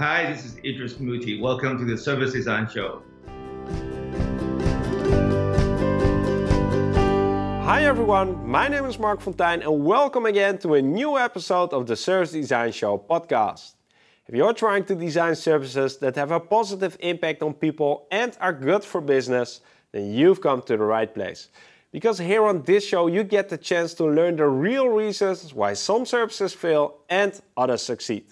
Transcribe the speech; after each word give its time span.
Hi, 0.00 0.32
this 0.32 0.46
is 0.46 0.56
Idris 0.64 0.94
Mootee. 0.94 1.42
Welcome 1.42 1.76
to 1.76 1.84
the 1.84 1.94
Service 1.94 2.32
Design 2.32 2.66
Show. 2.66 3.02
Hi 7.64 7.84
everyone, 7.84 8.48
my 8.48 8.66
name 8.66 8.86
is 8.86 8.98
Marc 8.98 9.20
Fonteijn 9.20 9.60
and 9.60 9.84
welcome 9.84 10.24
again 10.24 10.56
to 10.60 10.72
a 10.72 10.80
new 10.80 11.18
episode 11.18 11.74
of 11.74 11.86
the 11.86 11.96
Service 11.96 12.32
Design 12.32 12.72
Show 12.72 12.96
podcast. 12.96 13.74
If 14.26 14.34
you're 14.34 14.54
trying 14.54 14.86
to 14.86 14.94
design 14.94 15.36
services 15.36 15.98
that 15.98 16.16
have 16.16 16.30
a 16.30 16.40
positive 16.40 16.96
impact 17.00 17.42
on 17.42 17.52
people 17.52 18.06
and 18.10 18.34
are 18.40 18.54
good 18.54 18.82
for 18.82 19.02
business, 19.02 19.60
then 19.92 20.14
you've 20.14 20.40
come 20.40 20.62
to 20.62 20.78
the 20.78 20.82
right 20.82 21.14
place. 21.14 21.50
Because 21.92 22.18
here 22.18 22.46
on 22.46 22.62
this 22.62 22.86
show, 22.86 23.08
you 23.08 23.22
get 23.22 23.50
the 23.50 23.58
chance 23.58 23.92
to 23.94 24.04
learn 24.06 24.36
the 24.36 24.46
real 24.46 24.88
reasons 24.88 25.52
why 25.52 25.74
some 25.74 26.06
services 26.06 26.54
fail 26.54 27.00
and 27.10 27.38
others 27.54 27.82
succeed. 27.82 28.24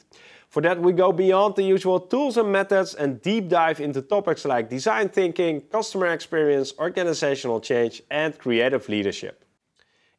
For 0.48 0.62
that, 0.62 0.80
we 0.80 0.92
go 0.92 1.12
beyond 1.12 1.56
the 1.56 1.62
usual 1.62 2.00
tools 2.00 2.38
and 2.38 2.50
methods 2.50 2.94
and 2.94 3.20
deep 3.20 3.48
dive 3.48 3.80
into 3.80 4.00
topics 4.00 4.44
like 4.46 4.70
design 4.70 5.10
thinking, 5.10 5.60
customer 5.60 6.06
experience, 6.06 6.72
organizational 6.78 7.60
change, 7.60 8.02
and 8.10 8.38
creative 8.38 8.88
leadership. 8.88 9.44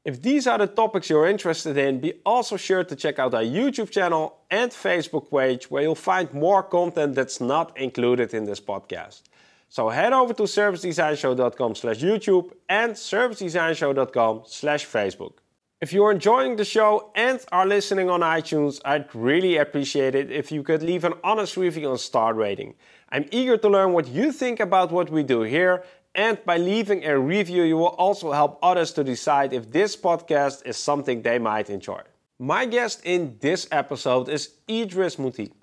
If 0.06 0.22
these 0.22 0.48
are 0.48 0.58
the 0.58 0.68
topics 0.68 1.10
you're 1.10 1.28
interested 1.28 1.78
in, 1.78 2.00
be 2.00 2.14
also 2.26 2.58
sure 2.58 2.84
to 2.84 2.96
check 2.96 3.20
out 3.20 3.34
our 3.34 3.44
YouTube 3.44 3.90
channel 3.90 4.38
and 4.50 4.72
Facebook 4.72 5.30
page 5.30 5.70
where 5.70 5.84
you'll 5.84 5.96
find 5.96 6.34
more 6.34 6.64
content 6.64 7.16
that's 7.16 7.42
not 7.42 7.78
included 7.78 8.34
in 8.34 8.46
this 8.46 8.62
podcast. 8.62 9.24
So 9.68 9.90
head 9.90 10.14
over 10.14 10.34
to 10.34 10.44
servicedesignshow.com 10.44 11.76
slash 11.76 11.98
YouTube 11.98 12.54
and 12.70 12.94
servicedesignshow.com 12.94 14.44
slash 14.46 14.88
Facebook. 14.88 15.34
If 15.82 15.94
you're 15.94 16.12
enjoying 16.12 16.58
the 16.58 16.66
show 16.66 17.10
and 17.16 17.40
are 17.54 17.66
listening 17.66 18.10
on 18.10 18.20
iTunes, 18.20 18.82
I'd 18.84 19.16
really 19.16 19.56
appreciate 19.56 20.14
it 20.14 20.30
if 20.30 20.52
you 20.52 20.62
could 20.62 20.84
leave 20.84 21.06
an 21.06 21.14
honest 21.24 21.56
review 21.56 21.90
and 21.92 22.00
star 22.00 22.34
rating. 22.34 22.76
I'm 23.08 23.30
eager 23.32 23.56
to 23.56 23.70
learn 23.70 23.94
what 23.94 24.10
you 24.10 24.34
think 24.34 24.60
about 24.60 24.92
what 24.92 25.10
we 25.10 25.24
do 25.24 25.44
here, 25.44 25.86
and 26.14 26.38
by 26.44 26.58
leaving 26.58 27.06
a 27.06 27.18
review, 27.18 27.64
you 27.64 27.78
will 27.78 27.96
also 27.96 28.34
help 28.34 28.60
others 28.62 28.92
to 28.92 29.06
decide 29.06 29.54
if 29.54 29.72
this 29.72 29.96
podcast 29.96 30.66
is 30.66 30.76
something 30.76 31.22
they 31.22 31.40
might 31.40 31.70
enjoy. 31.70 32.02
My 32.40 32.66
guest 32.66 33.00
in 33.06 33.38
this 33.40 33.66
episode 33.72 34.28
is 34.28 34.56
Idris 34.70 35.16
Mootee. 35.16 35.54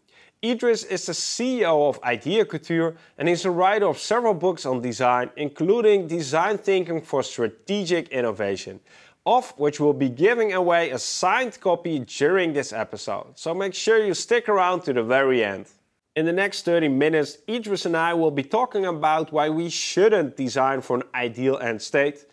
Idris 0.42 0.84
is 0.84 1.06
the 1.06 1.12
CEO 1.12 1.88
of 1.88 2.02
Idea 2.04 2.44
Couture 2.44 2.94
and 3.18 3.28
he's 3.28 3.44
a 3.44 3.50
writer 3.50 3.86
of 3.86 3.98
several 3.98 4.34
books 4.34 4.64
on 4.64 4.80
design, 4.80 5.30
including 5.36 6.06
Design 6.06 6.56
Thinking 6.58 7.00
for 7.00 7.22
Strategic 7.22 8.08
Innovation, 8.08 8.80
of 9.26 9.50
which 9.58 9.80
we'll 9.80 9.92
be 9.92 10.08
giving 10.08 10.52
away 10.52 10.90
a 10.90 10.98
signed 10.98 11.60
copy 11.60 11.98
during 11.98 12.52
this 12.52 12.72
episode. 12.72 13.26
So 13.34 13.52
make 13.52 13.74
sure 13.74 14.02
you 14.02 14.14
stick 14.14 14.48
around 14.48 14.82
to 14.82 14.92
the 14.92 15.02
very 15.02 15.44
end. 15.44 15.66
In 16.14 16.24
the 16.24 16.32
next 16.32 16.64
30 16.64 16.88
minutes, 16.88 17.38
Idris 17.48 17.84
and 17.84 17.96
I 17.96 18.14
will 18.14 18.30
be 18.30 18.44
talking 18.44 18.86
about 18.86 19.32
why 19.32 19.50
we 19.50 19.68
shouldn't 19.68 20.36
design 20.36 20.80
for 20.80 20.96
an 20.96 21.02
ideal 21.14 21.58
end 21.58 21.82
state. 21.82 22.24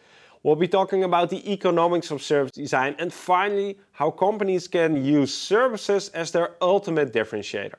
We'll 0.44 0.56
be 0.56 0.68
talking 0.68 1.04
about 1.04 1.30
the 1.30 1.52
economics 1.52 2.12
of 2.12 2.22
service 2.22 2.52
design 2.52 2.96
and 3.00 3.12
finally, 3.12 3.80
how 3.92 4.12
companies 4.12 4.68
can 4.68 5.04
use 5.04 5.34
services 5.34 6.10
as 6.10 6.32
their 6.32 6.52
ultimate 6.62 7.12
differentiator. 7.12 7.76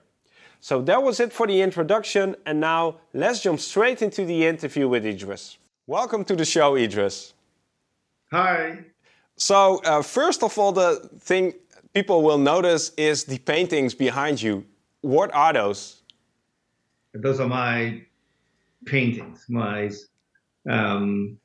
So 0.60 0.82
that 0.82 1.02
was 1.02 1.20
it 1.20 1.32
for 1.32 1.46
the 1.46 1.60
introduction, 1.60 2.36
and 2.46 2.58
now 2.58 2.96
let's 3.12 3.40
jump 3.42 3.60
straight 3.60 4.00
into 4.02 4.24
the 4.24 4.46
interview 4.46 4.88
with 4.88 5.04
Idris. 5.04 5.58
Welcome 5.86 6.24
to 6.24 6.34
the 6.34 6.46
show, 6.46 6.74
Idris. 6.74 7.34
Hi. 8.30 8.86
So, 9.36 9.80
uh, 9.84 10.02
first 10.02 10.42
of 10.42 10.58
all, 10.58 10.72
the 10.72 11.08
thing 11.18 11.54
people 11.92 12.22
will 12.22 12.38
notice 12.38 12.92
is 12.96 13.24
the 13.24 13.38
paintings 13.38 13.94
behind 13.94 14.40
you. 14.40 14.64
What 15.00 15.34
are 15.34 15.52
those? 15.52 16.02
Those 17.12 17.40
are 17.40 17.48
my 17.48 18.02
paintings, 18.86 19.44
my 19.48 19.90
um, 20.68 21.38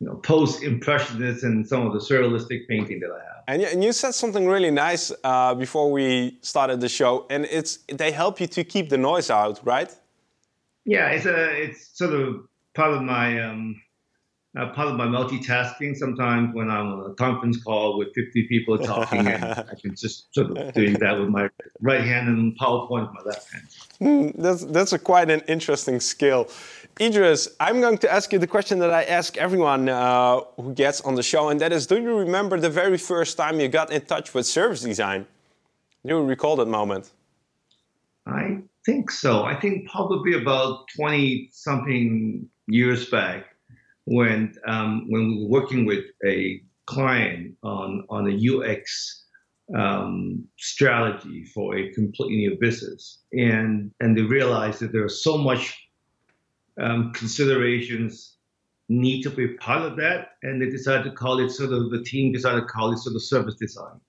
you 0.00 0.06
know, 0.06 0.16
post-impressionist 0.16 1.42
and 1.44 1.66
some 1.66 1.86
of 1.86 1.92
the 1.92 1.98
surrealistic 1.98 2.68
painting 2.68 3.00
that 3.00 3.10
I 3.10 3.18
have. 3.18 3.42
And 3.48 3.62
you, 3.62 3.68
and 3.68 3.84
you 3.84 3.92
said 3.92 4.12
something 4.14 4.46
really 4.46 4.70
nice 4.70 5.12
uh, 5.24 5.54
before 5.54 5.90
we 5.90 6.38
started 6.42 6.80
the 6.80 6.88
show, 6.88 7.26
and 7.30 7.44
it's 7.46 7.78
they 7.88 8.10
help 8.10 8.40
you 8.40 8.46
to 8.48 8.64
keep 8.64 8.88
the 8.88 8.98
noise 8.98 9.30
out, 9.30 9.60
right? 9.64 9.94
Yeah, 10.84 11.10
it's 11.10 11.26
a 11.26 11.62
it's 11.62 11.96
sort 11.96 12.12
of 12.12 12.48
part 12.74 12.92
of 12.92 13.02
my 13.02 13.40
um, 13.42 13.80
uh, 14.56 14.70
part 14.70 14.88
of 14.88 14.96
my 14.96 15.06
multitasking. 15.06 15.96
Sometimes 15.96 16.54
when 16.54 16.70
I'm 16.70 16.92
on 16.92 17.10
a 17.10 17.14
conference 17.14 17.62
call 17.62 17.98
with 17.98 18.08
50 18.14 18.48
people 18.48 18.78
talking, 18.78 19.26
and 19.26 19.44
I 19.44 19.74
can 19.80 19.94
just 19.94 20.32
sort 20.34 20.56
of 20.56 20.72
doing 20.72 20.94
that 20.94 21.18
with 21.18 21.28
my 21.28 21.50
right 21.80 22.00
hand 22.00 22.28
and 22.28 22.58
PowerPoint 22.58 23.02
with 23.02 23.14
my 23.14 23.30
left 23.30 23.52
hand. 23.52 23.64
Mm, 24.00 24.42
that's 24.42 24.64
that's 24.64 24.92
a 24.92 24.98
quite 24.98 25.30
an 25.30 25.40
interesting 25.46 26.00
skill. 26.00 26.48
Idris, 26.98 27.48
I'm 27.60 27.80
going 27.80 27.98
to 27.98 28.10
ask 28.10 28.32
you 28.32 28.38
the 28.38 28.46
question 28.46 28.78
that 28.78 28.90
I 28.90 29.04
ask 29.04 29.36
everyone 29.36 29.90
uh, 29.90 30.40
who 30.56 30.72
gets 30.72 31.02
on 31.02 31.14
the 31.14 31.22
show, 31.22 31.50
and 31.50 31.60
that 31.60 31.72
is 31.72 31.86
Do 31.86 32.00
you 32.00 32.16
remember 32.16 32.58
the 32.58 32.70
very 32.70 32.98
first 32.98 33.36
time 33.36 33.60
you 33.60 33.68
got 33.68 33.92
in 33.92 34.00
touch 34.02 34.32
with 34.32 34.46
service 34.46 34.82
design? 34.82 35.26
Do 36.06 36.14
you 36.14 36.24
recall 36.24 36.56
that 36.56 36.68
moment? 36.68 37.10
I 38.26 38.62
think 38.84 39.10
so. 39.10 39.44
I 39.44 39.54
think 39.60 39.88
probably 39.90 40.34
about 40.40 40.86
20 40.96 41.50
something 41.52 42.48
years 42.66 43.08
back 43.10 43.55
when, 44.06 44.54
um, 44.66 45.06
when 45.08 45.28
we 45.28 45.42
were 45.42 45.60
working 45.60 45.84
with 45.84 46.04
a 46.24 46.60
client 46.86 47.54
on, 47.62 48.04
on 48.08 48.28
a 48.28 48.34
UX 48.34 49.24
um, 49.76 50.44
strategy 50.58 51.44
for 51.46 51.76
a 51.76 51.92
completely 51.92 52.36
new 52.36 52.56
business. 52.60 53.18
And, 53.32 53.90
and 54.00 54.16
they 54.16 54.22
realized 54.22 54.80
that 54.80 54.92
there 54.92 55.02
was 55.02 55.22
so 55.22 55.36
much 55.36 55.76
um, 56.80 57.12
considerations 57.12 58.36
need 58.88 59.22
to 59.22 59.30
be 59.30 59.48
part 59.54 59.82
of 59.82 59.96
that, 59.96 60.28
and 60.42 60.62
they 60.62 60.66
decided 60.66 61.04
to 61.04 61.10
call 61.10 61.40
it 61.40 61.50
sort 61.50 61.72
of 61.72 61.90
the 61.90 62.02
team 62.04 62.32
decided 62.32 62.60
to 62.60 62.66
call 62.66 62.92
it 62.92 62.98
sort 62.98 63.16
of 63.16 63.22
service 63.22 63.56
design. 63.56 64.00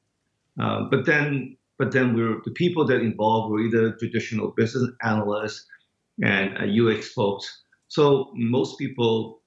Uh, 0.61 0.83
but 0.91 1.05
then, 1.05 1.57
but 1.79 1.91
then 1.91 2.13
we 2.13 2.21
are 2.21 2.41
the 2.45 2.51
people 2.51 2.85
that 2.85 3.01
involved 3.01 3.51
were 3.51 3.61
either 3.61 3.93
traditional 3.93 4.53
business 4.55 4.89
analysts 5.03 5.65
and 6.23 6.57
uh, 6.57 6.89
UX 6.89 7.09
folks. 7.13 7.63
So 7.87 8.31
most 8.35 8.77
people 8.77 9.41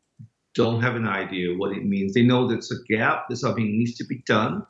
don't 0.55 0.83
have 0.83 0.97
an 0.97 1.07
idea 1.07 1.57
what 1.57 1.73
it 1.73 1.85
means. 1.85 2.15
They 2.15 2.23
know 2.23 2.47
there's 2.49 2.73
a 2.73 2.93
gap, 2.93 3.29
that 3.29 3.37
something 3.37 3.65
needs 3.65 3.95
to 3.97 4.05
be 4.05 4.23
done, 4.27 4.67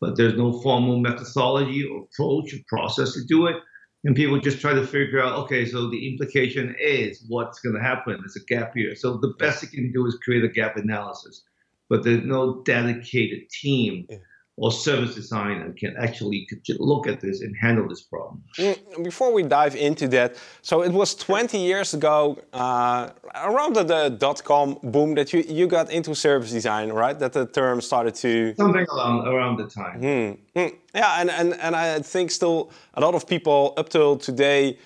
but 0.00 0.16
there's 0.16 0.36
no 0.36 0.60
formal 0.60 0.98
methodology 0.98 1.84
or 1.84 2.02
approach 2.04 2.52
or 2.54 2.58
process 2.68 3.14
to 3.14 3.24
do 3.26 3.46
it. 3.46 3.56
And 4.04 4.16
people 4.16 4.40
just 4.40 4.60
try 4.60 4.74
to 4.74 4.86
figure 4.86 5.22
out, 5.22 5.38
okay, 5.44 5.64
so 5.64 5.88
the 5.88 6.10
implication 6.10 6.74
is 6.80 7.24
what's 7.28 7.60
going 7.60 7.76
to 7.76 7.80
happen. 7.80 8.16
There's 8.18 8.36
a 8.36 8.44
gap 8.44 8.72
here. 8.74 8.96
So 8.96 9.18
the 9.18 9.34
best 9.38 9.62
you 9.62 9.68
can 9.68 9.92
do 9.92 10.06
is 10.06 10.18
create 10.24 10.42
a 10.42 10.48
gap 10.48 10.76
analysis, 10.76 11.44
but 11.88 12.02
there's 12.02 12.24
no 12.24 12.62
dedicated 12.64 13.48
team 13.50 14.06
yeah. 14.10 14.16
Or 14.56 14.70
service 14.70 15.14
design 15.14 15.62
and 15.62 15.76
can 15.76 15.94
actually 15.98 16.46
look 16.78 17.08
at 17.08 17.20
this 17.20 17.40
and 17.40 17.56
handle 17.56 17.88
this 17.88 18.02
problem. 18.02 18.42
Mm, 18.58 19.02
before 19.02 19.32
we 19.32 19.42
dive 19.42 19.74
into 19.74 20.06
that, 20.08 20.36
so 20.60 20.82
it 20.82 20.92
was 20.92 21.14
20 21.14 21.58
years 21.58 21.94
ago, 21.94 22.38
uh, 22.52 23.08
around 23.34 23.74
the, 23.74 23.82
the 23.82 24.10
dot 24.10 24.44
com 24.44 24.78
boom, 24.82 25.14
that 25.14 25.32
you, 25.32 25.40
you 25.48 25.66
got 25.66 25.90
into 25.90 26.14
service 26.14 26.50
design, 26.50 26.92
right? 26.92 27.18
That 27.18 27.32
the 27.32 27.46
term 27.46 27.80
started 27.80 28.14
to 28.16 28.54
something 28.56 28.86
around 28.92 29.26
around 29.26 29.56
the 29.56 29.68
time. 29.68 30.02
Mm, 30.02 30.38
mm. 30.54 30.74
Yeah, 30.94 31.20
and, 31.20 31.30
and, 31.30 31.54
and 31.54 31.74
I 31.74 32.00
think 32.00 32.30
still 32.30 32.70
a 32.94 33.00
lot 33.00 33.14
of 33.14 33.26
people 33.26 33.72
up 33.78 33.88
till 33.88 34.18
today 34.18 34.76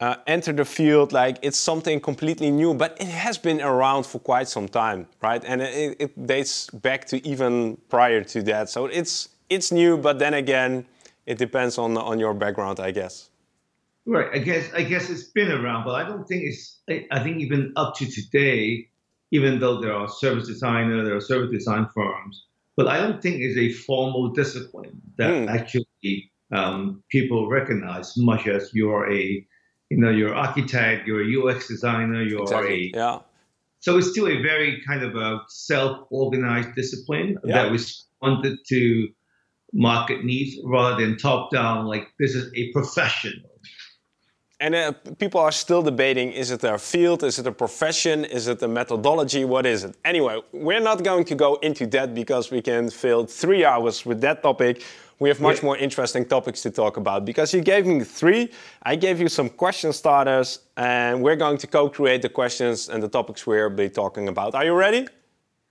uh, 0.00 0.16
enter 0.26 0.52
the 0.52 0.64
field 0.64 1.12
like 1.12 1.38
it's 1.42 1.58
something 1.58 2.00
completely 2.00 2.50
new, 2.50 2.74
but 2.74 2.96
it 3.00 3.08
has 3.08 3.38
been 3.38 3.60
around 3.60 4.04
for 4.04 4.18
quite 4.18 4.48
some 4.48 4.68
time, 4.68 5.06
right? 5.22 5.42
And 5.44 5.62
it, 5.62 5.96
it 5.98 6.26
dates 6.26 6.68
back 6.70 7.06
to 7.06 7.26
even 7.26 7.78
prior 7.88 8.22
to 8.24 8.42
that. 8.42 8.68
So 8.68 8.86
it's 8.86 9.28
it's 9.48 9.72
new, 9.72 9.96
but 9.96 10.18
then 10.18 10.34
again, 10.34 10.86
it 11.24 11.38
depends 11.38 11.78
on 11.78 11.96
on 11.96 12.18
your 12.18 12.34
background, 12.34 12.80
I 12.80 12.90
guess. 12.90 13.30
Right. 14.04 14.28
I 14.32 14.38
guess 14.38 14.72
I 14.74 14.82
guess 14.82 15.10
it's 15.10 15.24
been 15.24 15.50
around, 15.50 15.84
but 15.84 15.94
I 15.94 16.04
don't 16.06 16.26
think 16.28 16.44
it's. 16.44 16.80
I 17.10 17.20
think 17.20 17.38
even 17.38 17.72
up 17.76 17.96
to 17.96 18.06
today, 18.06 18.88
even 19.32 19.58
though 19.58 19.80
there 19.80 19.92
are 19.92 20.08
service 20.08 20.46
designer, 20.46 21.04
there 21.04 21.16
are 21.16 21.20
service 21.20 21.50
design 21.50 21.88
firms, 21.92 22.44
but 22.76 22.86
I 22.86 22.98
don't 22.98 23.20
think 23.20 23.40
it's 23.40 23.56
a 23.56 23.72
formal 23.72 24.28
discipline 24.28 25.00
that 25.16 25.30
mm. 25.30 25.48
actually 25.48 26.30
um, 26.52 27.02
people 27.10 27.48
recognize 27.48 28.16
much 28.16 28.46
as 28.46 28.70
you're 28.72 29.10
a, 29.12 29.44
you 29.90 29.98
know, 29.98 30.10
you're 30.10 30.34
architect, 30.34 31.06
you're 31.06 31.22
a 31.22 31.54
UX 31.54 31.68
designer, 31.68 32.22
you're 32.22 32.42
exactly. 32.42 32.92
a, 32.94 32.96
yeah. 32.96 33.18
So 33.80 33.98
it's 33.98 34.10
still 34.10 34.26
a 34.26 34.42
very 34.42 34.82
kind 34.86 35.02
of 35.02 35.14
a 35.14 35.40
self-organized 35.48 36.74
discipline 36.74 37.38
yeah. 37.44 37.62
that 37.62 37.72
responded 37.72 38.58
to 38.68 39.08
market 39.72 40.24
needs 40.24 40.56
rather 40.64 41.04
than 41.04 41.16
top-down. 41.16 41.86
Like 41.86 42.08
this 42.18 42.34
is 42.34 42.50
a 42.54 42.72
profession 42.72 43.44
and 44.60 44.74
uh, 44.74 44.92
people 45.18 45.40
are 45.40 45.52
still 45.52 45.82
debating 45.82 46.32
is 46.32 46.50
it 46.50 46.64
a 46.64 46.78
field, 46.78 47.22
is 47.22 47.38
it 47.38 47.46
a 47.46 47.52
profession, 47.52 48.24
is 48.24 48.48
it 48.48 48.62
a 48.62 48.68
methodology, 48.68 49.44
what 49.44 49.66
is 49.66 49.84
it? 49.84 49.96
Anyway, 50.04 50.40
we're 50.52 50.80
not 50.80 51.02
going 51.02 51.24
to 51.24 51.34
go 51.34 51.56
into 51.56 51.86
that 51.88 52.14
because 52.14 52.50
we 52.50 52.62
can 52.62 52.90
fill 52.90 53.26
three 53.26 53.64
hours 53.64 54.06
with 54.06 54.20
that 54.22 54.42
topic. 54.42 54.82
We 55.18 55.28
have 55.28 55.40
much 55.40 55.56
Yeah. 55.58 55.64
more 55.66 55.76
interesting 55.78 56.24
topics 56.26 56.62
to 56.62 56.70
talk 56.70 56.96
about 56.96 57.24
because 57.24 57.54
you 57.56 57.62
gave 57.62 57.86
me 57.86 58.04
three. 58.04 58.50
I 58.82 58.96
gave 58.96 59.20
you 59.20 59.28
some 59.28 59.48
question 59.48 59.92
starters, 59.92 60.60
and 60.76 61.22
we're 61.22 61.36
going 61.36 61.58
to 61.58 61.66
co-create 61.66 62.22
the 62.22 62.28
questions 62.28 62.88
and 62.88 63.02
the 63.02 63.08
topics 63.08 63.46
we'll 63.46 63.70
be 63.70 63.88
talking 63.88 64.28
about. 64.28 64.54
Are 64.54 64.64
you 64.64 64.74
ready? 64.74 65.06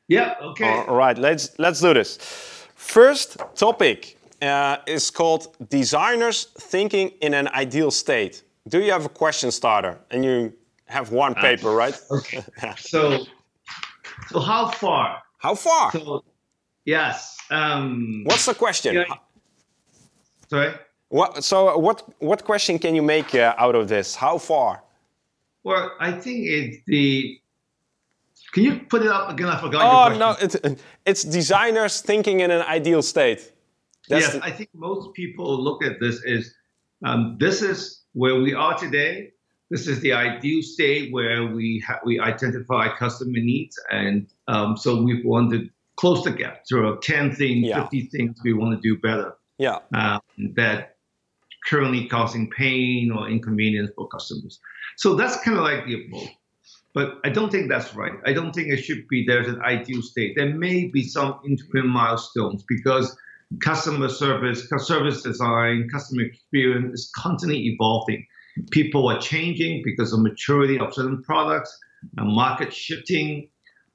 Yeah. 0.07 0.35
Okay. 0.41 0.83
All 0.87 0.95
right, 0.95 1.17
let's 1.17 1.57
let's 1.59 1.79
do 1.81 1.93
this. 1.93 2.17
First 2.75 3.37
topic 3.55 4.17
uh, 4.41 4.77
is 4.85 5.11
called 5.11 5.47
designers 5.69 6.47
thinking 6.59 7.11
in 7.21 7.33
an 7.33 7.47
ideal 7.49 7.91
state. 7.91 8.43
Do 8.67 8.79
you 8.79 8.91
have 8.91 9.05
a 9.05 9.09
question 9.09 9.51
starter? 9.51 9.97
And 10.11 10.23
you 10.25 10.53
have 10.87 11.11
one 11.11 11.33
paper, 11.35 11.71
right? 11.75 11.95
Okay. 12.11 12.43
So, 12.77 13.25
so 14.29 14.39
how 14.39 14.67
far? 14.71 15.21
How 15.37 15.55
far? 15.55 15.91
So, 15.91 16.23
yes. 16.85 17.37
Um, 17.51 18.23
What's 18.25 18.45
the 18.45 18.53
question? 18.55 19.05
Sorry. 20.49 20.73
What, 21.09 21.43
so 21.43 21.77
what 21.77 22.03
what 22.19 22.43
question 22.43 22.79
can 22.79 22.95
you 22.95 23.01
make 23.01 23.35
uh, 23.35 23.53
out 23.57 23.75
of 23.75 23.87
this? 23.87 24.15
How 24.15 24.37
far? 24.37 24.83
Well, 25.63 25.91
I 25.99 26.11
think 26.11 26.45
it's 26.47 26.77
the. 26.87 27.39
Can 28.53 28.63
you 28.63 28.79
put 28.89 29.01
it 29.01 29.09
up 29.09 29.29
again? 29.29 29.47
I 29.47 29.59
forgot. 29.59 29.81
Oh 29.83 30.09
your 30.09 30.19
no, 30.19 30.35
it's 30.41 30.55
it's 31.05 31.23
designers 31.23 32.01
thinking 32.01 32.39
in 32.39 32.51
an 32.51 32.61
ideal 32.63 33.01
state. 33.01 33.51
That's 34.09 34.23
yes, 34.25 34.33
the- 34.33 34.43
I 34.43 34.51
think 34.51 34.69
most 34.73 35.13
people 35.13 35.61
look 35.63 35.83
at 35.83 35.99
this 35.99 36.23
as 36.25 36.53
um, 37.03 37.37
this 37.39 37.61
is 37.61 38.01
where 38.13 38.35
we 38.35 38.53
are 38.53 38.77
today. 38.77 39.31
This 39.69 39.87
is 39.87 39.99
the 40.01 40.13
ideal 40.13 40.61
state 40.61 41.11
where 41.11 41.45
we 41.47 41.83
ha- 41.87 41.99
we 42.05 42.19
identify 42.19 42.87
customer 42.95 43.39
needs, 43.39 43.79
and 43.91 44.27
um, 44.47 44.77
so 44.77 45.01
we 45.01 45.23
want 45.23 45.51
to 45.51 45.69
close 45.97 46.23
the 46.23 46.31
gap. 46.31 46.63
There 46.69 46.85
are 46.85 46.97
ten 46.97 47.33
things, 47.33 47.67
Yeah. 47.67 47.81
fifty 47.81 48.07
things 48.07 48.39
we 48.43 48.53
want 48.53 48.75
to 48.75 48.81
do 48.81 48.99
better 49.01 49.35
yeah. 49.57 49.79
um, 49.93 50.21
that 50.55 50.95
currently 51.67 52.07
causing 52.07 52.49
pain 52.49 53.11
or 53.11 53.29
inconvenience 53.29 53.91
for 53.95 54.07
customers. 54.07 54.59
So 54.97 55.15
that's 55.15 55.41
kind 55.43 55.57
of 55.57 55.63
like 55.63 55.85
the 55.85 56.05
approach. 56.05 56.29
But 56.93 57.19
I 57.25 57.29
don't 57.29 57.51
think 57.51 57.69
that's 57.69 57.93
right. 57.93 58.13
I 58.25 58.31
don't 58.31 58.53
think 58.53 58.69
it 58.69 58.77
should 58.77 59.07
be 59.09 59.25
there's 59.25 59.47
an 59.47 59.61
ideal 59.61 60.01
state. 60.01 60.33
There 60.35 60.53
may 60.53 60.85
be 60.85 61.03
some 61.03 61.39
interim 61.45 61.89
milestones 61.89 62.63
because 62.67 63.15
customer 63.59 64.07
service, 64.07 64.69
service 64.77 65.21
design, 65.21 65.89
customer 65.91 66.23
experience 66.23 67.01
is 67.01 67.11
constantly 67.15 67.65
evolving. 67.65 68.25
People 68.71 69.09
are 69.09 69.19
changing 69.19 69.81
because 69.83 70.13
of 70.13 70.21
maturity 70.21 70.79
of 70.79 70.93
certain 70.93 71.21
products, 71.23 71.77
market 72.17 72.73
shifting, 72.73 73.49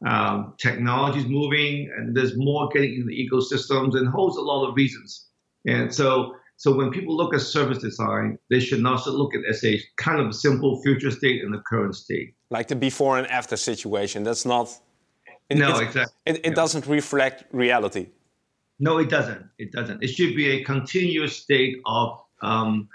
um, 0.06 0.54
technology 0.58 1.20
is 1.20 1.26
moving, 1.26 1.90
and 1.96 2.14
there's 2.14 2.36
more 2.36 2.68
getting 2.68 2.94
in 2.94 3.06
the 3.06 3.28
ecosystems 3.28 3.96
and 3.96 4.08
holds 4.08 4.36
a 4.36 4.42
lot 4.42 4.68
of 4.68 4.74
reasons. 4.74 5.29
And 5.66 5.92
so, 5.94 6.34
so 6.56 6.74
when 6.74 6.90
people 6.90 7.16
look 7.16 7.34
at 7.34 7.40
service 7.40 7.78
design, 7.78 8.38
they 8.50 8.60
should 8.60 8.84
also 8.84 9.10
look 9.12 9.34
at 9.34 9.40
it 9.40 9.46
as 9.50 9.64
a 9.64 9.80
kind 9.96 10.20
of 10.20 10.34
simple 10.34 10.80
future 10.82 11.10
state 11.10 11.42
and 11.42 11.52
the 11.52 11.62
current 11.66 11.94
state. 11.94 12.34
Like 12.50 12.68
the 12.68 12.76
before 12.76 13.18
and 13.18 13.26
after 13.28 13.56
situation. 13.56 14.22
That's 14.24 14.44
not. 14.44 14.68
It, 15.48 15.58
No, 15.58 15.78
exactly. 15.78 16.14
It, 16.26 16.36
it 16.36 16.46
Yeah. 16.46 16.54
doesn't 16.54 16.86
reflect 16.86 17.44
reality. 17.52 18.06
No, 18.78 18.98
it 18.98 19.10
doesn't. 19.10 19.44
It 19.58 19.72
doesn't. 19.72 20.02
It 20.02 20.08
should 20.08 20.34
be 20.34 20.48
a 20.52 20.64
continuous 20.64 21.36
state 21.36 21.76
of 21.86 22.18
um, 22.40 22.88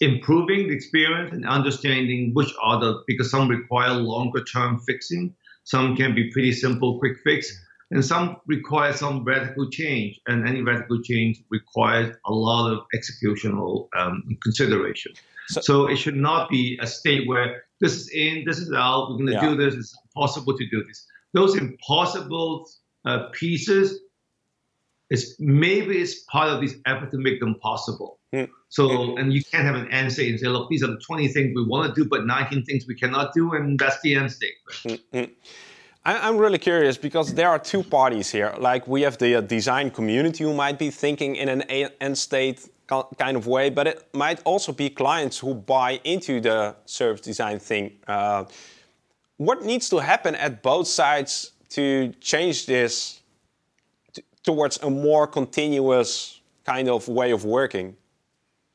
improving 0.00 0.68
the 0.68 0.74
experience 0.74 1.32
and 1.32 1.46
understanding 1.46 2.32
which 2.34 2.52
are 2.62 2.78
the 2.78 3.02
because 3.06 3.30
some 3.30 3.48
require 3.48 3.94
longer 3.94 4.44
term 4.44 4.80
fixing, 4.80 5.34
some 5.64 5.96
can 5.96 6.14
be 6.14 6.30
pretty 6.30 6.52
simple, 6.52 6.98
quick 6.98 7.16
fix, 7.24 7.50
and 7.92 8.04
some 8.04 8.36
require 8.46 8.92
some 8.92 9.24
radical 9.24 9.68
change. 9.70 10.20
And 10.26 10.48
any 10.48 10.62
radical 10.62 11.00
change 11.02 11.42
requires 11.50 12.16
a 12.26 12.32
lot 12.32 12.72
of 12.72 12.78
executional 12.94 13.88
um, 13.96 14.22
consideration. 14.42 15.12
So- 15.48 15.60
So, 15.60 15.86
it 15.88 15.96
should 15.96 16.16
not 16.16 16.48
be 16.48 16.78
a 16.80 16.86
state 16.86 17.28
where 17.28 17.64
this 17.80 17.94
is 17.94 18.08
in, 18.10 18.44
this 18.46 18.58
is 18.58 18.72
out. 18.72 19.10
We're 19.10 19.16
going 19.18 19.26
to 19.26 19.32
Yeah. 19.34 19.48
do 19.50 19.56
this. 19.56 19.74
It's 19.74 19.94
impossible 20.06 20.56
to 20.56 20.66
do 20.70 20.82
this. 20.88 21.06
Those 21.34 21.56
impossible 21.56 22.68
uh, 23.04 23.28
pieces 23.32 24.00
it's 25.12 25.38
maybe 25.38 25.98
it's 25.98 26.20
part 26.20 26.48
of 26.48 26.62
this 26.62 26.74
effort 26.86 27.10
to 27.10 27.18
make 27.18 27.38
them 27.38 27.54
possible. 27.56 28.18
Hmm. 28.32 28.44
So, 28.70 29.14
and 29.18 29.30
you 29.34 29.44
can't 29.44 29.64
have 29.64 29.74
an 29.74 29.90
end 29.92 30.10
state 30.10 30.30
and 30.30 30.40
say, 30.40 30.46
look, 30.46 30.70
these 30.70 30.82
are 30.82 30.86
the 30.86 31.00
20 31.06 31.28
things 31.28 31.52
we 31.54 31.66
want 31.66 31.94
to 31.94 32.02
do, 32.02 32.08
but 32.08 32.24
19 32.24 32.64
things 32.64 32.86
we 32.88 32.94
cannot 32.94 33.34
do, 33.34 33.52
and 33.52 33.78
that's 33.78 34.00
the 34.00 34.14
end 34.14 34.32
state. 34.32 34.54
I, 36.04 36.28
I'm 36.28 36.36
really 36.36 36.58
curious 36.58 36.96
because 36.96 37.34
there 37.34 37.48
are 37.48 37.58
two 37.58 37.82
parties 37.82 38.30
here. 38.30 38.54
Like 38.58 38.86
we 38.88 39.02
have 39.02 39.18
the 39.18 39.36
uh, 39.36 39.40
design 39.40 39.90
community 39.90 40.44
who 40.44 40.52
might 40.54 40.78
be 40.78 40.90
thinking 40.90 41.36
in 41.36 41.48
an 41.48 41.62
end 41.62 42.18
state 42.18 42.68
kind 43.18 43.36
of 43.36 43.46
way, 43.46 43.70
but 43.70 43.86
it 43.86 44.08
might 44.12 44.40
also 44.44 44.72
be 44.72 44.90
clients 44.90 45.38
who 45.38 45.54
buy 45.54 46.00
into 46.04 46.40
the 46.40 46.74
service 46.84 47.20
design 47.20 47.58
thing. 47.58 47.92
Uh, 48.06 48.44
what 49.36 49.64
needs 49.64 49.88
to 49.88 49.98
happen 49.98 50.34
at 50.34 50.62
both 50.62 50.86
sides 50.86 51.52
to 51.70 52.12
change 52.20 52.66
this 52.66 53.20
towards 54.42 54.78
a 54.82 54.90
more 54.90 55.26
continuous 55.26 56.40
kind 56.64 56.88
of 56.88 57.08
way 57.08 57.30
of 57.30 57.44
working? 57.44 57.96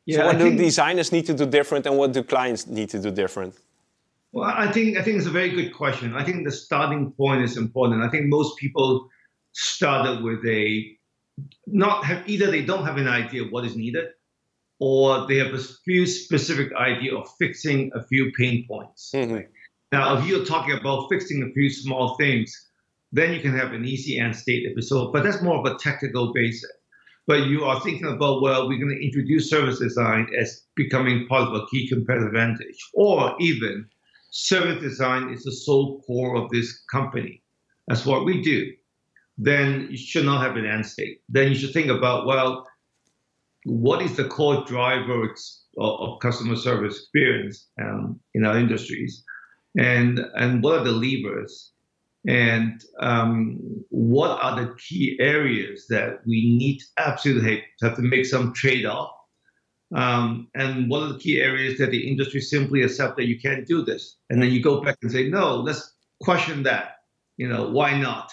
so 0.09 0.21
I 0.21 0.25
what 0.27 0.37
do 0.37 0.45
think- 0.45 0.59
designers 0.59 1.11
need 1.11 1.25
to 1.25 1.33
do 1.33 1.45
different 1.45 1.85
and 1.85 1.97
what 1.97 2.13
do 2.13 2.23
clients 2.23 2.65
need 2.65 2.89
to 2.89 2.99
do 2.99 3.11
different? 3.11 3.53
Well, 4.37 4.53
I 4.55 4.71
think 4.71 4.97
I 4.97 5.01
think 5.01 5.17
it's 5.17 5.25
a 5.25 5.31
very 5.31 5.49
good 5.49 5.73
question. 5.73 6.13
I 6.13 6.23
think 6.23 6.45
the 6.45 6.51
starting 6.51 7.11
point 7.13 7.41
is 7.43 7.57
important. 7.57 8.03
I 8.03 8.09
think 8.09 8.27
most 8.27 8.55
people 8.59 9.09
started 9.53 10.21
with 10.23 10.45
a 10.45 10.95
not 11.65 12.03
have 12.03 12.21
either 12.29 12.51
they 12.51 12.63
don't 12.63 12.85
have 12.85 12.97
an 12.97 13.07
idea 13.07 13.45
of 13.45 13.51
what 13.51 13.65
is 13.65 13.75
needed, 13.75 14.09
or 14.77 15.25
they 15.25 15.37
have 15.37 15.55
a 15.55 15.63
few 15.85 16.05
specific 16.05 16.71
idea 16.75 17.15
of 17.15 17.27
fixing 17.39 17.89
a 17.95 18.03
few 18.03 18.31
pain 18.37 18.63
points. 18.67 19.11
Mhm. 19.15 19.47
Now, 19.91 20.19
if 20.19 20.27
you're 20.27 20.45
talking 20.45 20.77
about 20.77 21.09
fixing 21.09 21.41
a 21.41 21.51
few 21.53 21.71
small 21.71 22.15
things, 22.17 22.69
then 23.11 23.33
you 23.33 23.39
can 23.39 23.57
have 23.57 23.73
an 23.73 23.85
easy 23.85 24.19
end 24.19 24.35
state 24.35 24.67
episode, 24.69 25.13
but 25.13 25.23
that's 25.23 25.41
more 25.41 25.57
of 25.57 25.65
a 25.65 25.79
technical 25.79 26.31
basis. 26.31 26.77
But 27.25 27.47
you 27.47 27.63
are 27.63 27.79
thinking 27.79 28.05
about, 28.05 28.43
well, 28.43 28.69
we're 28.69 28.77
going 28.77 28.95
to 28.95 29.03
introduce 29.03 29.49
service 29.49 29.79
design 29.79 30.27
as 30.39 30.61
becoming 30.75 31.25
part 31.25 31.47
of 31.47 31.55
a 31.55 31.65
key 31.71 31.87
competitive 31.87 32.27
advantage, 32.27 32.77
or 32.93 33.35
even 33.39 33.89
service 34.31 34.81
design 34.81 35.29
is 35.29 35.43
the 35.43 35.51
sole 35.51 36.01
core 36.01 36.35
of 36.35 36.49
this 36.49 36.83
company. 36.91 37.41
That's 37.87 38.05
what 38.05 38.25
we 38.25 38.41
do. 38.41 38.71
Then 39.37 39.87
you 39.89 39.97
should 39.97 40.25
not 40.25 40.41
have 40.41 40.57
an 40.57 40.65
end 40.65 40.85
state. 40.85 41.21
Then 41.29 41.49
you 41.49 41.55
should 41.55 41.73
think 41.73 41.89
about, 41.89 42.25
well, 42.25 42.67
what 43.65 44.01
is 44.01 44.15
the 44.15 44.25
core 44.25 44.63
driver 44.65 45.33
of, 45.77 46.19
customer 46.21 46.55
service 46.55 46.97
experience 46.97 47.67
um, 47.79 48.19
in 48.33 48.45
our 48.45 48.57
industries? 48.57 49.23
and 49.77 50.19
and 50.35 50.63
what 50.63 50.79
are 50.79 50.83
the 50.83 50.91
levers 50.91 51.71
and 52.27 52.83
um, 52.99 53.57
what 53.89 54.31
are 54.41 54.59
the 54.59 54.75
key 54.75 55.17
areas 55.19 55.85
that 55.87 56.19
we 56.25 56.57
need 56.57 56.81
absolutely 56.97 57.63
have 57.81 57.95
to 57.95 58.01
make 58.01 58.25
some 58.25 58.51
trade-off 58.53 59.11
um, 59.95 60.49
and 60.55 60.89
one 60.89 61.03
of 61.03 61.13
the 61.13 61.19
key 61.19 61.39
areas 61.39 61.77
that 61.77 61.91
the 61.91 62.09
industry 62.09 62.41
simply 62.41 62.81
accept 62.83 63.17
that 63.17 63.27
you 63.27 63.39
can't 63.39 63.65
do 63.65 63.83
this. 63.83 64.17
And 64.29 64.41
then 64.41 64.51
you 64.51 64.61
go 64.61 64.81
back 64.81 64.97
and 65.01 65.11
say 65.11 65.29
no 65.29 65.55
let's 65.57 65.93
question 66.21 66.63
that. 66.63 66.97
You 67.37 67.47
know 67.47 67.69
why 67.69 67.99
not? 67.99 68.31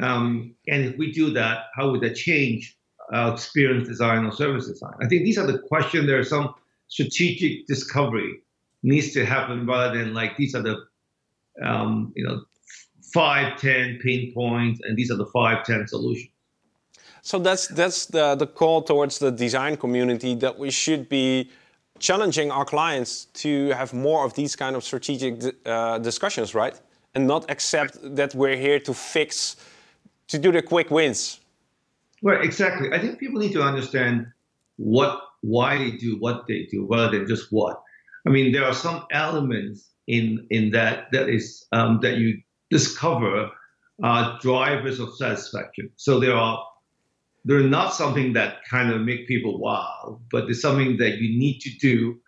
Um, 0.00 0.54
and 0.68 0.84
if 0.84 0.96
we 0.98 1.12
do 1.12 1.30
that 1.32 1.66
how 1.74 1.90
would 1.90 2.00
that 2.02 2.16
change 2.16 2.76
our 3.12 3.34
experience 3.34 3.88
design 3.88 4.24
or 4.24 4.32
service 4.32 4.66
design? 4.66 4.94
I 5.00 5.06
think 5.06 5.24
these 5.24 5.38
are 5.38 5.46
the 5.46 5.58
questions 5.58 6.06
there 6.06 6.18
are 6.18 6.24
some 6.24 6.54
strategic 6.88 7.66
discovery 7.66 8.42
needs 8.82 9.12
to 9.12 9.24
happen 9.24 9.66
rather 9.66 9.98
than 9.98 10.12
like 10.12 10.36
these 10.36 10.54
are 10.54 10.62
the 10.62 10.76
um, 11.62 12.12
you 12.16 12.26
know 12.26 12.42
five 13.12 13.58
ten 13.58 13.98
pain 14.02 14.32
points 14.34 14.80
and 14.84 14.96
these 14.96 15.10
are 15.10 15.16
the 15.16 15.26
five 15.26 15.64
ten 15.64 15.86
solutions 15.86 16.30
So 17.22 17.38
that's 17.38 17.68
that's 17.68 18.06
the 18.06 18.34
the 18.34 18.46
call 18.46 18.82
towards 18.82 19.18
the 19.18 19.30
design 19.30 19.76
community 19.76 20.34
that 20.36 20.58
we 20.58 20.70
should 20.70 21.08
be 21.08 21.50
challenging 21.98 22.50
our 22.50 22.64
clients 22.64 23.26
to 23.26 23.70
have 23.70 23.94
more 23.94 24.24
of 24.24 24.34
these 24.34 24.56
kind 24.56 24.76
of 24.76 24.82
strategic 24.82 25.34
uh, 25.64 25.98
discussions, 25.98 26.54
right? 26.54 26.78
And 27.14 27.26
not 27.26 27.50
accept 27.50 27.98
that 28.16 28.34
we're 28.34 28.56
here 28.56 28.80
to 28.80 28.92
fix, 28.94 29.56
to 30.28 30.38
do 30.38 30.50
the 30.52 30.62
quick 30.62 30.90
wins. 30.90 31.40
right 32.22 32.42
exactly 32.44 32.88
i 32.92 32.98
think 32.98 33.18
people 33.18 33.38
need 33.40 33.52
to 33.52 33.62
understand 33.62 34.26
what 34.76 35.20
why 35.40 35.76
they 35.76 35.90
do 35.90 36.16
what 36.18 36.46
they 36.46 36.66
do 36.70 36.86
rather 36.90 37.18
than 37.18 37.26
just 37.26 37.52
what 37.52 37.82
i 38.26 38.30
mean 38.30 38.52
there 38.52 38.64
are 38.64 38.74
some 38.74 39.04
elements 39.10 39.90
in 40.06 40.46
in 40.50 40.70
that 40.70 41.06
that 41.12 41.28
is 41.28 41.66
um, 41.72 41.98
that 42.00 42.16
you 42.16 42.40
discover 42.70 43.50
are 44.02 44.38
drivers 44.40 44.98
of 45.00 45.14
satisfaction 45.16 45.90
so 45.96 46.18
there 46.18 46.34
are 46.34 46.64
they're 47.44 47.60
not 47.60 47.94
something 47.94 48.32
that 48.34 48.64
kind 48.70 48.90
of 48.92 49.00
make 49.00 49.26
people 49.26 49.58
wow, 49.58 50.20
but 50.30 50.48
it's 50.48 50.62
something 50.62 50.96
that 50.98 51.18
you 51.18 51.38
need 51.38 51.60
to 51.60 51.70
do 51.78 52.20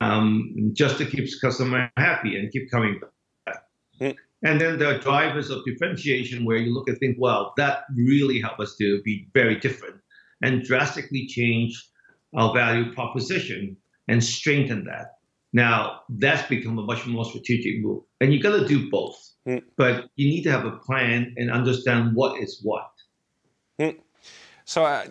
um, 0.00 0.70
just 0.74 0.98
to 0.98 1.06
keep 1.06 1.28
customer 1.40 1.90
happy 1.96 2.36
and 2.36 2.52
keep 2.52 2.70
coming 2.70 3.00
back. 3.46 3.62
Mm. 4.00 4.16
And 4.42 4.60
then 4.60 4.78
there 4.78 4.94
are 4.94 4.98
drivers 4.98 5.48
of 5.50 5.64
differentiation 5.64 6.44
where 6.44 6.58
you 6.58 6.72
look 6.74 6.88
and 6.88 6.98
think, 6.98 7.16
well, 7.18 7.54
that 7.56 7.84
really 7.94 8.40
help 8.40 8.60
us 8.60 8.76
to 8.76 9.00
be 9.02 9.26
very 9.32 9.56
different. 9.58 9.96
and 10.42 10.62
drastically 10.62 11.26
change 11.26 11.88
our 12.34 12.52
value 12.54 12.92
proposition 12.92 13.76
and 14.08 14.22
strengthen 14.22 14.84
that. 14.84 15.12
Now 15.52 16.00
that's 16.08 16.46
become 16.48 16.78
a 16.78 16.82
much 16.82 17.06
more 17.06 17.24
strategic 17.24 17.80
move, 17.80 18.02
and 18.20 18.32
you 18.32 18.42
got 18.42 18.58
to 18.58 18.66
do 18.66 18.90
both. 18.90 19.16
Mm. 19.48 19.62
But 19.76 20.06
you 20.16 20.28
need 20.28 20.42
to 20.42 20.50
have 20.50 20.64
a 20.64 20.72
plan 20.72 21.34
and 21.36 21.50
understand 21.50 22.14
what 22.14 22.40
is 22.42 22.60
what. 22.62 22.90
So, 24.68 24.84
uh, 24.84 25.04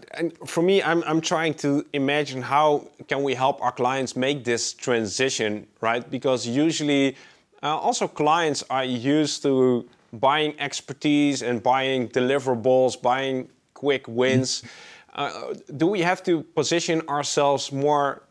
for 0.46 0.62
me, 0.62 0.84
I'm, 0.84 1.02
I'm 1.08 1.22
trying 1.22 1.54
to 1.56 1.86
imagine 1.94 2.42
how 2.42 2.90
can 3.08 3.24
we 3.24 3.34
help 3.34 3.62
our 3.62 3.72
clients 3.72 4.18
make 4.18 4.44
this 4.44 4.74
transition, 4.74 5.66
right? 5.80 6.04
Because 6.12 6.46
usually, 6.46 7.16
uh, 7.64 7.78
also 7.78 8.06
clients 8.06 8.66
are 8.70 8.84
used 8.84 9.44
to 9.44 9.88
buying 10.12 10.60
expertise 10.60 11.42
and 11.42 11.64
buying 11.64 12.10
deliverables, 12.10 13.02
buying 13.02 13.48
quick 13.74 14.06
wins. 14.10 14.62
Mm. 14.62 14.68
Uh, 15.16 15.54
do 15.78 15.88
we 15.88 16.02
have 16.02 16.22
to 16.24 16.44
position 16.44 17.02
ourselves 17.08 17.72
more 17.72 18.24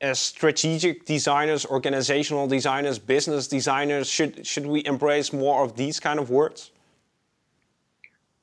as 0.00 0.18
strategic 0.18 1.04
designers, 1.06 1.64
organizational 1.64 2.48
designers, 2.48 2.98
business 2.98 3.46
designers? 3.46 4.10
Should 4.10 4.44
should 4.44 4.66
we 4.66 4.84
embrace 4.84 5.32
more 5.32 5.62
of 5.62 5.76
these 5.76 6.00
kind 6.00 6.18
of 6.18 6.28
words? 6.28 6.72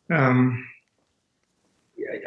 Um, 0.09 0.65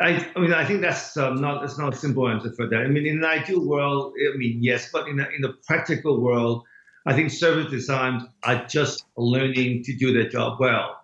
I, 0.01 0.27
I 0.37 0.41
mean, 0.41 0.53
I 0.53 0.65
think 0.65 0.81
that's 0.81 1.17
um, 1.17 1.41
not 1.41 1.61
that's 1.63 1.79
not 1.79 1.95
a 1.95 1.97
simple 1.97 2.29
answer 2.29 2.53
for 2.53 2.69
that. 2.69 2.81
I 2.81 2.87
mean, 2.87 3.07
in 3.07 3.19
an 3.19 3.25
ideal 3.25 3.67
world, 3.67 4.15
I 4.33 4.37
mean, 4.37 4.63
yes, 4.63 4.91
but 4.93 5.09
in 5.09 5.17
the, 5.17 5.29
in 5.35 5.43
the 5.43 5.55
practical 5.67 6.21
world, 6.21 6.65
I 7.07 7.15
think 7.15 7.31
service 7.31 7.71
designs 7.71 8.23
are 8.45 8.65
just 8.67 9.05
learning 9.17 9.83
to 9.85 9.95
do 9.97 10.13
their 10.13 10.29
job 10.29 10.61
well 10.61 11.01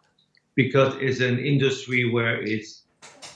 because 0.54 0.94
it's 1.00 1.20
an 1.20 1.38
industry 1.38 2.11
where 2.11 2.40
it's 2.42 2.85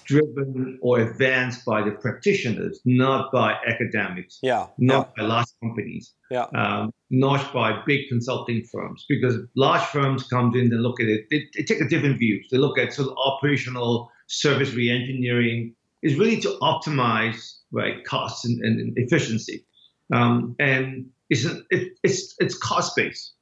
driven 0.04 0.78
or 0.82 1.00
advanced 1.00 1.64
by 1.64 1.82
the 1.82 1.92
practitioners, 1.92 2.80
not 2.84 3.32
by 3.32 3.54
academics, 3.66 4.38
yeah, 4.42 4.66
not 4.78 5.12
yeah. 5.16 5.22
by 5.22 5.28
large 5.28 5.46
companies, 5.62 6.14
yeah. 6.30 6.46
Um, 6.54 6.92
not 7.10 7.52
by 7.52 7.82
big 7.86 8.08
consulting 8.08 8.64
firms. 8.72 9.04
Because 9.08 9.36
large 9.56 9.82
firms 9.82 10.24
come 10.24 10.54
in 10.54 10.72
and 10.72 10.82
look 10.82 11.00
at 11.00 11.06
it, 11.06 11.26
they, 11.30 11.46
they 11.54 11.62
take 11.62 11.80
a 11.80 11.88
different 11.88 12.18
view. 12.18 12.42
They 12.50 12.58
look 12.58 12.78
at 12.78 12.92
sort 12.92 13.08
of 13.08 13.16
operational 13.24 14.10
service 14.32 14.70
reengineering 14.70 15.74
is 16.02 16.16
really 16.16 16.40
to 16.40 16.56
optimize 16.62 17.58
right 17.70 18.04
costs 18.04 18.44
and, 18.44 18.60
and 18.64 18.92
efficiency, 18.96 19.64
um, 20.12 20.56
and 20.58 21.06
it's 21.30 21.44
it, 21.70 21.92
it's 22.02 22.34
it's 22.38 22.56
cost 22.56 22.96
based, 22.96 23.32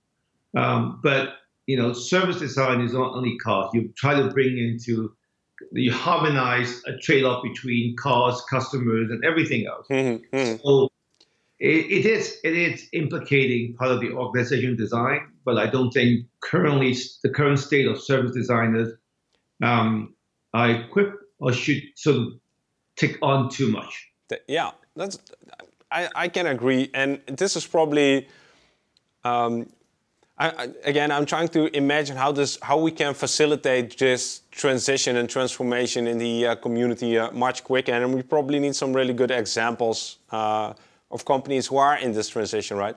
um, 0.56 1.00
but 1.02 1.30
you 1.66 1.76
know 1.76 1.92
service 1.92 2.38
design 2.38 2.80
is 2.80 2.92
not 2.92 3.14
only 3.14 3.38
cost. 3.38 3.74
You 3.74 3.92
try 3.96 4.14
to 4.14 4.28
bring 4.30 4.58
into 4.58 5.14
you 5.72 5.92
harmonize 5.92 6.82
a 6.86 6.96
trade-off 6.96 7.42
between 7.42 7.94
cost, 7.96 8.48
customers, 8.48 9.10
and 9.10 9.24
everything 9.24 9.66
else. 9.66 9.86
Mm-hmm, 9.90 10.36
mm-hmm. 10.36 10.56
So 10.62 10.88
it, 11.58 11.86
it 11.90 12.06
is 12.06 12.38
it 12.42 12.56
is 12.56 12.88
implicating 12.92 13.74
part 13.74 13.90
of 13.90 14.00
the 14.00 14.12
organization 14.12 14.76
design, 14.76 15.28
but 15.44 15.58
I 15.58 15.66
don't 15.66 15.90
think 15.90 16.26
currently 16.40 16.96
the 17.22 17.30
current 17.30 17.58
state 17.58 17.86
of 17.86 18.00
service 18.00 18.32
designers 18.32 18.94
um, 19.62 20.14
are 20.52 20.70
equipped 20.70 21.16
or 21.38 21.52
should 21.52 21.82
sort 21.96 22.16
of 22.16 22.26
take 22.96 23.16
on 23.22 23.48
too 23.48 23.70
much. 23.70 24.08
Yeah, 24.46 24.70
that's 24.94 25.18
I, 25.90 26.08
I 26.14 26.28
can 26.28 26.46
agree, 26.46 26.90
and 26.94 27.20
this 27.26 27.56
is 27.56 27.66
probably. 27.66 28.28
Um, 29.24 29.66
I, 30.38 30.70
again, 30.84 31.12
I'm 31.12 31.26
trying 31.26 31.48
to 31.48 31.66
imagine 31.76 32.16
how 32.16 32.32
this, 32.32 32.56
how 32.62 32.78
we 32.78 32.92
can 32.92 33.12
facilitate 33.12 33.98
this 33.98 34.40
transition 34.50 35.16
and 35.18 35.28
transformation 35.28 36.06
in 36.06 36.16
the 36.16 36.46
uh, 36.46 36.54
community 36.54 37.18
uh, 37.18 37.30
much 37.32 37.62
quicker. 37.62 37.92
And 37.92 38.14
we 38.14 38.22
probably 38.22 38.58
need 38.58 38.74
some 38.74 38.94
really 38.94 39.12
good 39.12 39.30
examples 39.30 40.16
uh, 40.30 40.72
of 41.10 41.26
companies 41.26 41.66
who 41.66 41.76
are 41.76 41.98
in 41.98 42.12
this 42.12 42.30
transition, 42.30 42.78
right? 42.78 42.96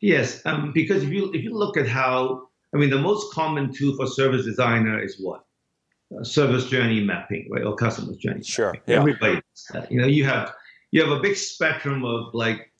Yes, 0.00 0.40
um, 0.46 0.72
because 0.72 1.02
if 1.02 1.10
you 1.10 1.30
if 1.34 1.42
you 1.44 1.52
look 1.52 1.76
at 1.76 1.86
how, 1.86 2.48
I 2.74 2.78
mean, 2.78 2.88
the 2.88 2.98
most 2.98 3.34
common 3.34 3.74
tool 3.74 3.94
for 3.96 4.06
service 4.06 4.46
designer 4.46 4.98
is 5.02 5.20
what? 5.20 5.44
Uh, 6.18 6.24
service 6.24 6.66
journey 6.66 7.00
mapping, 7.04 7.46
right, 7.52 7.62
or 7.62 7.76
customer 7.76 8.12
journey. 8.16 8.42
Sure. 8.42 8.72
Mapping. 8.72 8.82
Yeah. 8.86 8.98
Everybody, 8.98 9.40
you 9.90 10.00
know, 10.00 10.08
you 10.08 10.24
have 10.24 10.52
you 10.90 11.00
have 11.02 11.12
a 11.12 11.20
big 11.20 11.36
spectrum 11.36 12.04
of 12.04 12.34
like, 12.34 12.72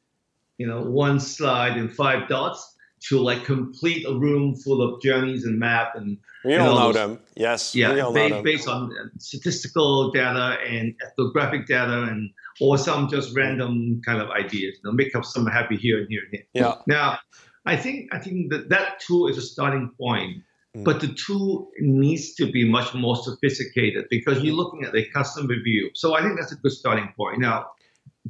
you 0.58 0.66
know, 0.66 0.82
one 0.82 1.20
slide 1.20 1.76
and 1.76 1.92
five 1.92 2.28
dots 2.28 2.74
to 3.08 3.20
like 3.20 3.44
complete 3.44 4.04
a 4.04 4.12
room 4.12 4.56
full 4.56 4.82
of 4.82 5.00
journeys 5.00 5.44
and 5.44 5.60
map 5.60 5.94
and 5.94 6.18
we 6.44 6.56
all 6.56 6.74
know 6.74 6.92
them. 6.92 7.20
Yes. 7.36 7.74
Yeah, 7.74 8.10
based, 8.12 8.42
based 8.42 8.68
on 8.68 8.90
statistical 9.18 10.10
data 10.10 10.58
and 10.66 10.94
ethnographic 11.06 11.66
data 11.66 12.02
and 12.02 12.30
or 12.60 12.78
some 12.78 13.08
just 13.08 13.36
random 13.36 14.00
kind 14.04 14.20
of 14.20 14.30
ideas. 14.30 14.78
You 14.82 14.90
know, 14.90 14.92
make 14.92 15.14
up 15.14 15.24
some 15.24 15.46
happy 15.46 15.76
here 15.76 15.98
and 15.98 16.06
here 16.10 16.22
and 16.22 16.30
here. 16.32 16.44
Yeah. 16.52 16.74
Now, 16.86 17.20
I 17.64 17.76
think 17.76 18.12
I 18.12 18.18
think 18.18 18.50
that 18.50 18.70
that 18.70 19.00
tool 19.00 19.28
is 19.28 19.38
a 19.38 19.42
starting 19.42 19.92
point. 20.00 20.42
Mm. 20.76 20.84
but 20.84 21.00
the 21.00 21.08
tool 21.08 21.68
needs 21.80 22.34
to 22.34 22.50
be 22.50 22.68
much 22.68 22.94
more 22.94 23.16
sophisticated 23.16 24.04
because 24.08 24.40
you're 24.40 24.52
mm-hmm. 24.52 24.60
looking 24.60 24.84
at 24.84 24.94
a 24.94 25.04
custom 25.10 25.48
review. 25.48 25.90
So 25.94 26.14
I 26.14 26.22
think 26.22 26.38
that's 26.38 26.52
a 26.52 26.56
good 26.56 26.70
starting 26.70 27.12
point. 27.16 27.40
Now, 27.40 27.66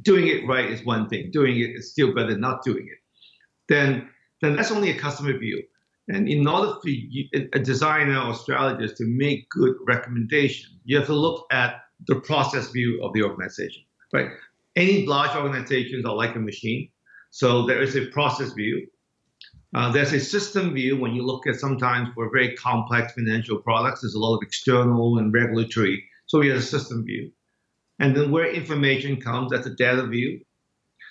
doing 0.01 0.27
it 0.27 0.47
right 0.47 0.67
is 0.69 0.83
one 0.83 1.07
thing. 1.07 1.29
Doing 1.31 1.59
it 1.59 1.69
is 1.75 1.91
still 1.91 2.15
better 2.15 2.31
than 2.31 2.41
not 2.41 2.63
doing 2.63 2.87
it. 2.91 2.97
Then 3.69 4.09
then 4.41 4.55
that's 4.55 4.71
only 4.71 4.89
a 4.89 4.97
customer 4.97 5.37
view. 5.37 5.61
And 6.07 6.27
in 6.27 6.47
order 6.47 6.73
for 6.81 6.89
you, 6.89 7.29
a 7.53 7.59
designer 7.59 8.19
or 8.19 8.33
strategist 8.33 8.97
to 8.97 9.05
make 9.05 9.47
good 9.49 9.75
recommendations, 9.85 10.79
you 10.83 10.97
have 10.97 11.05
to 11.05 11.13
look 11.13 11.45
at 11.51 11.75
the 12.07 12.15
process 12.21 12.71
view 12.71 13.01
of 13.03 13.13
the 13.13 13.21
organization, 13.21 13.83
right? 14.11 14.29
Any 14.75 15.05
large 15.05 15.35
organizations 15.35 16.05
are 16.05 16.15
like 16.15 16.35
a 16.35 16.39
machine. 16.39 16.89
So 17.29 17.67
there 17.67 17.81
is 17.81 17.95
a 17.95 18.07
process 18.07 18.51
view. 18.53 18.87
Uh, 19.73 19.91
there's 19.91 20.11
a 20.11 20.19
system 20.19 20.73
view 20.73 20.99
when 20.99 21.13
you 21.13 21.25
look 21.25 21.47
at 21.47 21.55
sometimes 21.55 22.09
for 22.13 22.29
very 22.29 22.55
complex 22.55 23.13
financial 23.13 23.57
products, 23.57 24.01
there's 24.01 24.15
a 24.15 24.19
lot 24.19 24.35
of 24.35 24.43
external 24.43 25.17
and 25.17 25.33
regulatory. 25.33 26.03
So 26.25 26.39
we 26.39 26.49
have 26.49 26.57
a 26.57 26.61
system 26.61 27.05
view. 27.05 27.31
And 27.99 28.15
then 28.15 28.31
where 28.31 28.51
information 28.51 29.21
comes, 29.21 29.51
that's 29.51 29.67
a 29.67 29.75
data 29.75 30.05
view. 30.07 30.41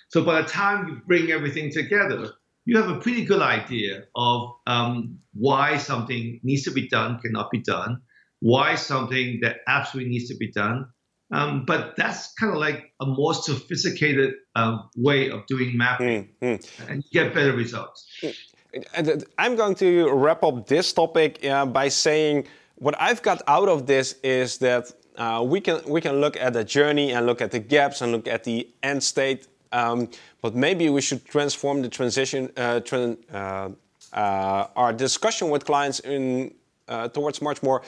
So 0.09 0.23
by 0.23 0.41
the 0.41 0.47
time 0.47 0.87
you 0.87 1.01
bring 1.07 1.31
everything 1.31 1.71
together, 1.71 2.31
you 2.65 2.77
have 2.77 2.89
a 2.89 2.99
pretty 2.99 3.25
good 3.25 3.41
idea 3.41 4.03
of 4.15 4.51
um, 4.67 5.19
why 5.33 5.77
something 5.77 6.39
needs 6.43 6.63
to 6.63 6.71
be 6.71 6.87
done, 6.87 7.19
cannot 7.19 7.49
be 7.49 7.59
done, 7.59 8.01
why 8.39 8.75
something 8.75 9.39
that 9.41 9.57
absolutely 9.67 10.11
needs 10.11 10.29
to 10.29 10.37
be 10.37 10.51
done. 10.51 10.87
Um, 11.33 11.63
but 11.65 11.95
that's 11.95 12.33
kind 12.33 12.51
of 12.51 12.59
like 12.59 12.91
a 12.99 13.05
more 13.05 13.33
sophisticated 13.33 14.33
uh, 14.53 14.79
way 14.97 15.29
of 15.29 15.45
doing 15.47 15.77
mapping, 15.77 16.29
mm-hmm. 16.41 16.91
and 16.91 17.03
you 17.03 17.09
get 17.23 17.33
better 17.33 17.53
results. 17.53 18.05
I'm 19.37 19.55
going 19.55 19.75
to 19.75 20.11
wrap 20.11 20.43
up 20.43 20.67
this 20.67 20.93
topic 20.93 21.45
uh, 21.45 21.65
by 21.65 21.89
saying 21.89 22.47
what 22.75 22.95
I've 22.99 23.21
got 23.21 23.41
out 23.47 23.67
of 23.67 23.85
this 23.85 24.15
is 24.23 24.57
that 24.59 24.91
uh, 25.17 25.43
we 25.45 25.59
can 25.59 25.81
we 25.87 26.01
can 26.01 26.21
look 26.21 26.37
at 26.37 26.53
the 26.53 26.63
journey 26.63 27.11
and 27.11 27.25
look 27.25 27.41
at 27.41 27.51
the 27.51 27.59
gaps 27.59 28.01
and 28.01 28.11
look 28.11 28.27
at 28.27 28.43
the 28.43 28.67
end 28.81 29.03
state 29.03 29.47
um, 29.71 30.09
but 30.41 30.55
maybe 30.55 30.89
we 30.89 31.01
should 31.01 31.25
transform 31.25 31.81
the 31.81 31.89
transition, 31.89 32.51
uh, 32.57 32.81
uh, 32.91 33.69
uh, 34.13 34.67
our 34.75 34.93
discussion 34.93 35.49
with 35.49 35.65
clients 35.65 35.99
in 36.01 36.53
uh, 36.87 37.07
towards 37.07 37.41
much 37.41 37.63
more. 37.63 37.81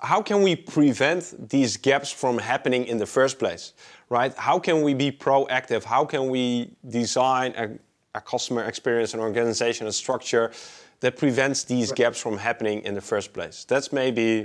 how 0.00 0.22
can 0.22 0.42
we 0.42 0.56
prevent 0.56 1.50
these 1.50 1.76
gaps 1.76 2.10
from 2.10 2.38
happening 2.38 2.84
in 2.86 2.98
the 2.98 3.06
first 3.06 3.38
place, 3.38 3.72
right? 4.08 4.32
How 4.36 4.58
can 4.58 4.82
we 4.82 4.94
be 4.94 5.10
proactive? 5.10 5.84
How 5.84 6.04
can 6.04 6.28
we 6.30 6.70
design 6.88 7.78
a, 8.16 8.20
customer 8.20 8.64
experience, 8.64 9.14
an 9.14 9.20
organization, 9.20 9.86
a 9.86 9.92
structure 9.92 10.52
that 11.00 11.16
prevents 11.16 11.64
these 11.64 11.92
gaps 11.92 12.20
from 12.20 12.38
happening 12.38 12.82
in 12.82 12.94
the 12.94 13.00
first 13.00 13.32
place? 13.32 13.64
That's 13.64 13.92
maybe. 13.92 14.44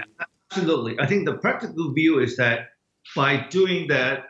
Absolutely. 0.51 0.99
I 0.99 1.05
think 1.07 1.25
the 1.25 1.35
practical 1.35 1.93
view 1.93 2.19
is 2.19 2.35
that 2.37 2.69
by 3.15 3.47
doing 3.49 3.87
that, 3.87 4.25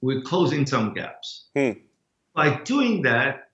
we're 0.00 0.22
closing 0.22 0.66
some 0.66 0.94
gaps. 0.94 1.48
Hmm. 1.56 1.72
By 2.34 2.60
doing 2.62 3.02
that, 3.02 3.48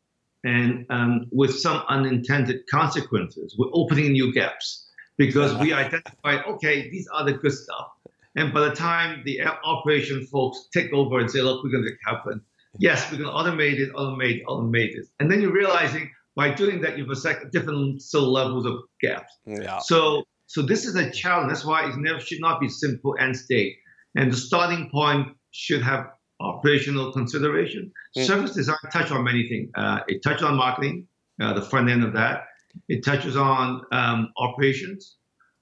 and 0.45 0.87
um, 0.89 1.27
with 1.33 1.59
some 1.59 1.83
unintended 1.89 2.67
consequences, 2.71 3.57
we're 3.59 3.71
opening 3.73 4.13
new 4.13 4.33
gaps 4.33 4.89
because 5.17 5.55
we 5.59 5.73
identified, 5.85 6.45
okay, 6.47 6.89
these 6.91 7.09
are 7.09 7.25
the 7.25 7.35
good 7.35 7.53
stuff. 7.53 7.89
And 8.37 8.55
by 8.55 8.61
the 8.69 8.75
time 8.75 9.23
the 9.25 9.41
operation 9.65 10.25
folks 10.27 10.69
take 10.73 10.93
over 10.93 11.19
and 11.19 11.31
say, 11.31 11.43
look, 11.43 11.65
we're 11.65 11.71
going 11.71 11.85
to 11.85 11.97
happen. 12.05 12.41
Yes, 12.79 13.11
we're 13.11 13.19
going 13.19 13.31
to 13.31 13.37
automate 13.37 13.79
it, 13.79 13.93
automate, 13.95 14.45
automate 14.45 14.97
it. 14.97 15.07
And 15.21 15.31
then 15.31 15.41
you're 15.41 15.53
realizing 15.53 16.11
by 16.37 16.51
doing 16.51 16.81
that, 16.83 16.97
you've 16.97 17.11
a 17.11 17.51
different 17.51 18.01
so 18.01 18.21
levels 18.21 18.65
of 18.65 18.75
gaps. 19.01 19.33
Yeah. 19.45 19.79
So, 19.81 20.23
so 20.47 20.63
this 20.63 20.85
is 20.85 20.95
a 20.95 21.11
challenge. 21.11 21.49
That's 21.51 21.65
why 21.65 21.89
it 21.89 21.97
never 21.97 22.21
should 22.21 22.41
not 22.41 22.61
be 22.61 22.69
simple 22.69 23.17
end 23.19 23.37
state. 23.37 23.77
And 24.15 24.33
the 24.33 24.37
starting 24.37 24.89
point 24.91 25.29
should 25.51 25.83
have 25.83 26.07
operational 26.41 27.13
consideration. 27.13 27.91
Mm. 28.17 28.25
Service 28.25 28.55
design 28.55 28.77
touch 28.93 29.11
on 29.11 29.25
many 29.25 29.49
things. 29.49 29.71
Uh, 29.75 30.01
it 30.07 30.23
touches 30.23 30.45
on 30.45 30.57
marketing, 30.57 31.09
uh, 31.43 31.55
the 31.55 31.63
front 31.63 31.91
end 31.91 32.05
of 32.05 32.13
that. 32.15 32.43
It 32.89 33.05
touches 33.05 33.37
on 33.37 33.83
um, 33.91 34.33
operations, 34.39 35.17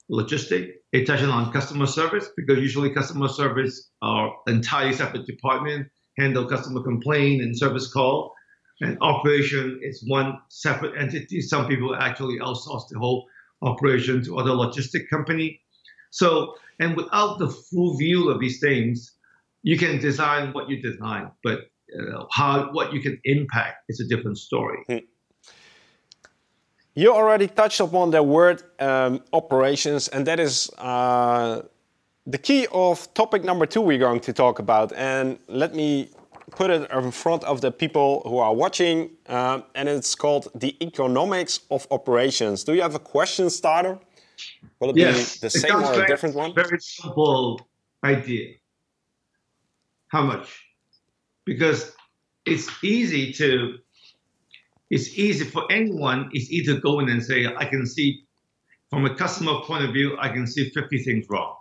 logistics. 0.08 0.72
It 0.92 1.06
touches 1.06 1.28
on 1.28 1.52
customer 1.52 1.86
service 1.86 2.28
because 2.36 2.58
usually 2.58 2.90
customer 2.90 3.28
service 3.28 3.90
are 4.02 4.34
entirely 4.46 4.92
separate 4.92 5.26
department, 5.26 5.88
handle 6.18 6.46
customer 6.46 6.82
complaint 6.82 7.42
and 7.42 7.56
service 7.56 7.92
call. 7.92 8.34
And 8.80 8.98
operation 9.00 9.80
is 9.82 10.04
one 10.06 10.38
separate 10.48 11.00
entity. 11.00 11.40
Some 11.40 11.66
people 11.66 11.94
actually 11.96 12.38
outsource 12.38 12.88
the 12.90 12.98
whole 12.98 13.26
operation 13.62 14.22
to 14.24 14.38
other 14.38 14.50
logistic 14.50 15.08
company. 15.08 15.60
So, 16.10 16.54
and 16.78 16.96
without 16.96 17.38
the 17.38 17.48
full 17.48 17.96
view 17.96 18.28
of 18.30 18.38
these 18.40 18.60
things, 18.60 19.12
you 19.62 19.78
can 19.78 19.98
design 19.98 20.52
what 20.52 20.68
you 20.68 20.80
design, 20.80 21.30
but 21.42 21.60
uh, 21.98 22.24
how 22.30 22.70
what 22.72 22.92
you 22.92 23.00
can 23.00 23.18
impact 23.24 23.84
is 23.88 24.00
a 24.00 24.06
different 24.06 24.38
story. 24.38 24.78
Hmm. 24.88 24.98
You 26.94 27.12
already 27.12 27.48
touched 27.48 27.80
upon 27.80 28.10
the 28.10 28.22
word 28.22 28.62
um, 28.78 29.22
operations, 29.32 30.08
and 30.08 30.26
that 30.26 30.40
is 30.40 30.70
uh, 30.78 31.62
the 32.26 32.38
key 32.38 32.66
of 32.72 33.12
topic 33.14 33.44
number 33.44 33.66
two 33.66 33.80
we're 33.80 33.98
going 33.98 34.20
to 34.20 34.32
talk 34.32 34.58
about. 34.58 34.92
And 34.94 35.38
let 35.48 35.74
me 35.74 36.10
put 36.50 36.70
it 36.70 36.90
in 36.90 37.10
front 37.10 37.44
of 37.44 37.60
the 37.60 37.70
people 37.70 38.22
who 38.26 38.38
are 38.38 38.54
watching, 38.54 39.10
uh, 39.28 39.60
and 39.74 39.88
it's 39.88 40.14
called 40.14 40.48
the 40.54 40.76
economics 40.82 41.60
of 41.70 41.86
operations. 41.90 42.64
Do 42.64 42.74
you 42.74 42.82
have 42.82 42.94
a 42.94 43.00
question 43.00 43.50
starter? 43.50 43.98
Will 44.80 44.90
it 44.90 44.96
yes. 44.96 45.38
be 45.38 45.46
the 45.46 45.50
same 45.50 45.82
or 45.82 46.02
a 46.02 46.06
different 46.06 46.34
one? 46.34 46.54
Very 46.54 46.78
simple 46.80 47.60
idea. 48.04 48.54
How 50.08 50.22
much? 50.22 50.64
Because 51.44 51.92
it's 52.44 52.68
easy 52.82 53.32
to 53.34 53.78
it's 54.88 55.18
easy 55.18 55.44
for 55.44 55.70
anyone, 55.70 56.30
it's 56.32 56.48
easy 56.48 56.72
to 56.74 56.80
go 56.80 57.00
in 57.00 57.08
and 57.08 57.20
say, 57.20 57.46
I 57.46 57.64
can 57.64 57.84
see 57.86 58.22
from 58.88 59.04
a 59.04 59.14
customer 59.16 59.60
point 59.64 59.84
of 59.84 59.92
view, 59.92 60.16
I 60.20 60.28
can 60.28 60.46
see 60.46 60.70
50 60.70 61.02
things 61.02 61.26
wrong. 61.28 61.56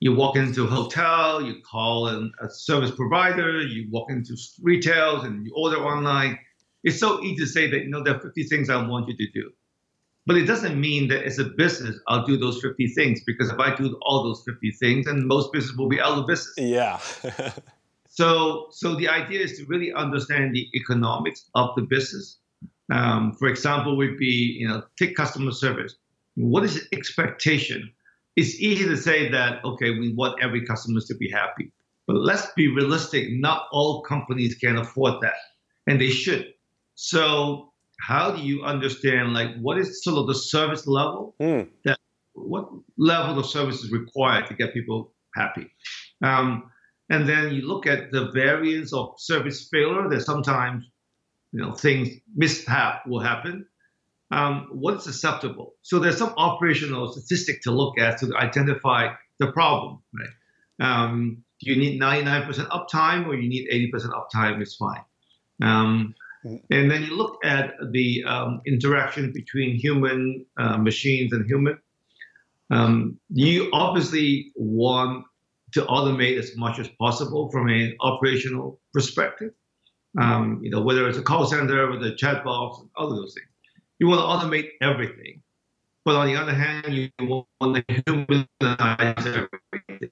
You 0.00 0.14
walk 0.14 0.36
into 0.36 0.64
a 0.64 0.66
hotel, 0.66 1.42
you 1.42 1.56
call 1.68 2.08
an, 2.08 2.32
a 2.40 2.48
service 2.48 2.92
provider, 2.92 3.60
you 3.60 3.88
walk 3.90 4.10
into 4.10 4.36
retail 4.62 5.22
and 5.22 5.44
you 5.44 5.52
order 5.56 5.76
online. 5.76 6.38
It's 6.84 7.00
so 7.00 7.20
easy 7.22 7.36
to 7.36 7.46
say 7.46 7.70
that, 7.70 7.78
you 7.78 7.90
know, 7.90 8.04
there 8.04 8.14
are 8.14 8.20
50 8.20 8.44
things 8.44 8.70
I 8.70 8.86
want 8.86 9.08
you 9.08 9.16
to 9.16 9.30
do. 9.32 9.50
But 10.26 10.36
it 10.36 10.44
doesn't 10.44 10.78
mean 10.78 11.08
that 11.08 11.24
as 11.24 11.38
a 11.38 11.44
business, 11.44 11.98
I'll 12.06 12.24
do 12.24 12.36
those 12.36 12.60
50 12.60 12.86
things 12.88 13.22
because 13.26 13.50
if 13.50 13.58
I 13.58 13.74
do 13.74 13.98
all 14.02 14.22
those 14.22 14.42
50 14.46 14.70
things, 14.72 15.06
then 15.06 15.26
most 15.26 15.52
business 15.52 15.76
will 15.76 15.88
be 15.88 16.00
out 16.00 16.18
of 16.18 16.26
business. 16.26 16.54
Yeah. 16.58 17.00
So, 18.18 18.66
so 18.72 18.96
the 18.96 19.08
idea 19.08 19.38
is 19.38 19.58
to 19.58 19.64
really 19.66 19.92
understand 19.92 20.52
the 20.52 20.68
economics 20.74 21.48
of 21.54 21.70
the 21.76 21.82
business. 21.82 22.38
Um, 22.90 23.32
for 23.38 23.46
example, 23.46 23.96
would 23.96 24.18
be 24.18 24.56
you 24.58 24.66
know 24.66 24.82
take 24.98 25.14
customer 25.14 25.52
service. 25.52 25.94
What 26.34 26.64
is 26.64 26.74
the 26.74 26.96
expectation? 26.96 27.92
It's 28.38 28.54
easy 28.60 28.84
to 28.84 28.96
say 28.96 29.28
that 29.30 29.64
okay, 29.64 29.90
we 29.90 30.14
want 30.14 30.40
every 30.40 30.64
customer 30.64 31.00
to 31.08 31.14
be 31.16 31.28
happy, 31.28 31.72
but 32.06 32.14
let's 32.14 32.46
be 32.54 32.68
realistic. 32.68 33.24
Not 33.32 33.64
all 33.72 34.02
companies 34.02 34.54
can 34.54 34.76
afford 34.76 35.14
that, 35.22 35.40
and 35.88 36.00
they 36.00 36.10
should. 36.10 36.46
So, 36.94 37.72
how 38.00 38.30
do 38.30 38.40
you 38.40 38.62
understand 38.62 39.32
like 39.32 39.56
what 39.60 39.76
is 39.76 40.04
sort 40.04 40.18
of 40.18 40.28
the 40.28 40.36
service 40.36 40.86
level 40.86 41.34
mm. 41.42 41.68
that 41.84 41.98
what 42.34 42.68
level 42.96 43.40
of 43.40 43.46
service 43.46 43.82
is 43.82 43.90
required 43.90 44.46
to 44.46 44.54
get 44.54 44.72
people 44.72 45.12
happy? 45.34 45.66
Um, 46.22 46.70
and 47.10 47.28
then 47.28 47.52
you 47.52 47.62
look 47.62 47.88
at 47.88 48.12
the 48.12 48.30
variance 48.30 48.92
of 48.92 49.14
service 49.18 49.68
failure 49.68 50.08
that 50.08 50.20
sometimes 50.20 50.84
you 51.50 51.60
know 51.60 51.72
things 51.72 52.08
mishap 52.36 53.04
will 53.08 53.20
happen 53.20 53.66
um, 54.30 54.68
what's 54.72 55.06
acceptable? 55.06 55.74
So 55.82 55.98
there's 55.98 56.18
some 56.18 56.34
operational 56.36 57.12
statistic 57.12 57.62
to 57.62 57.70
look 57.70 57.98
at 57.98 58.18
to 58.18 58.36
identify 58.36 59.14
the 59.38 59.52
problem 59.52 60.00
right? 60.12 60.28
Um, 60.80 61.44
do 61.60 61.70
you 61.72 61.76
need 61.76 62.00
99% 62.00 62.46
uptime 62.68 63.26
or 63.26 63.34
you 63.34 63.48
need 63.48 63.68
80% 63.92 64.10
uptime 64.12 64.62
is 64.62 64.76
fine. 64.76 65.02
Um, 65.62 66.14
and 66.44 66.90
then 66.90 67.02
you 67.02 67.16
look 67.16 67.38
at 67.44 67.74
the 67.90 68.24
um, 68.24 68.60
interaction 68.64 69.32
between 69.32 69.76
human 69.76 70.46
uh, 70.56 70.78
machines 70.78 71.32
and 71.32 71.44
human. 71.46 71.78
Um, 72.70 73.18
you 73.28 73.70
obviously 73.72 74.52
want 74.54 75.24
to 75.72 75.82
automate 75.82 76.38
as 76.38 76.56
much 76.56 76.78
as 76.78 76.88
possible 77.00 77.50
from 77.50 77.68
an 77.68 77.96
operational 78.00 78.80
perspective. 78.92 79.52
Um, 80.18 80.60
you 80.62 80.70
know, 80.70 80.80
whether 80.80 81.08
it's 81.08 81.18
a 81.18 81.22
call 81.22 81.44
center, 81.46 81.90
with 81.90 82.02
a 82.02 82.14
chat 82.14 82.44
box, 82.44 82.82
all 82.96 83.10
of 83.10 83.16
those 83.16 83.34
things. 83.34 83.47
You 83.98 84.08
want 84.08 84.20
to 84.20 84.26
automate 84.26 84.70
everything. 84.80 85.42
But 86.04 86.16
on 86.16 86.26
the 86.26 86.36
other 86.36 86.54
hand, 86.54 86.94
you 86.94 87.10
want 87.20 87.86
to 87.88 88.02
humanize 88.06 89.26
everything. 89.26 90.10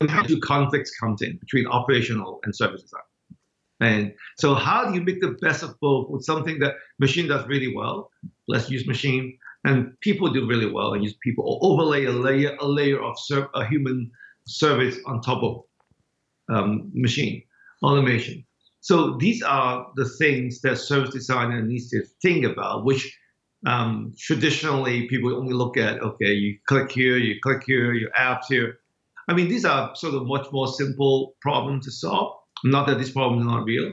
And 0.00 0.10
how 0.10 0.22
do 0.22 0.38
conflicts 0.40 0.96
come 0.98 1.16
in 1.20 1.38
between 1.38 1.66
operational 1.66 2.40
and 2.44 2.54
service 2.54 2.82
design? 2.82 3.02
And 3.80 4.14
so 4.38 4.54
how 4.54 4.88
do 4.88 4.94
you 4.94 5.00
make 5.00 5.20
the 5.20 5.36
best 5.40 5.62
of 5.62 5.78
both 5.80 6.08
with 6.08 6.24
something 6.24 6.58
that 6.60 6.74
machine 6.98 7.28
does 7.28 7.46
really 7.48 7.74
well? 7.74 8.10
Let's 8.46 8.70
use 8.70 8.86
machine. 8.86 9.38
And 9.64 9.98
people 10.00 10.28
do 10.32 10.46
really 10.46 10.70
well 10.70 10.94
and 10.94 11.02
use 11.02 11.14
people 11.22 11.44
or 11.44 11.58
overlay 11.62 12.04
a 12.04 12.12
layer, 12.12 12.56
a 12.60 12.66
layer 12.66 13.00
of 13.02 13.16
a 13.54 13.64
human 13.64 14.10
service 14.46 14.98
on 15.06 15.20
top 15.20 15.42
of 15.42 15.62
um, 16.48 16.90
machine 16.94 17.42
automation. 17.82 18.44
So 18.82 19.16
these 19.16 19.42
are 19.44 19.86
the 19.94 20.08
things 20.08 20.60
that 20.62 20.76
service 20.76 21.10
designer 21.10 21.62
needs 21.62 21.88
to 21.90 22.02
think 22.20 22.44
about, 22.44 22.84
which 22.84 23.16
um, 23.64 24.12
traditionally 24.18 25.06
people 25.08 25.36
only 25.36 25.54
look 25.54 25.76
at, 25.76 26.02
okay, 26.02 26.32
you 26.32 26.58
click 26.66 26.90
here, 26.90 27.16
you 27.16 27.36
click 27.40 27.62
here, 27.64 27.92
your 27.94 28.10
apps 28.10 28.46
here. 28.48 28.80
I 29.28 29.34
mean, 29.34 29.48
these 29.48 29.64
are 29.64 29.94
sort 29.94 30.14
of 30.14 30.26
much 30.26 30.50
more 30.50 30.66
simple 30.66 31.36
problems 31.40 31.84
to 31.84 31.92
solve. 31.92 32.38
Not 32.64 32.88
that 32.88 32.98
these 32.98 33.12
problems 33.12 33.46
are 33.46 33.58
not 33.58 33.64
real, 33.64 33.92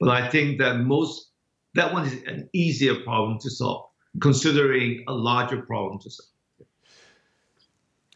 but 0.00 0.08
I 0.08 0.26
think 0.26 0.58
that 0.60 0.78
most, 0.78 1.32
that 1.74 1.92
one 1.92 2.06
is 2.06 2.14
an 2.26 2.48
easier 2.54 2.94
problem 2.94 3.38
to 3.40 3.50
solve, 3.50 3.90
considering 4.22 5.04
a 5.06 5.12
larger 5.12 5.60
problem 5.60 5.98
to 6.00 6.10
solve 6.10 6.30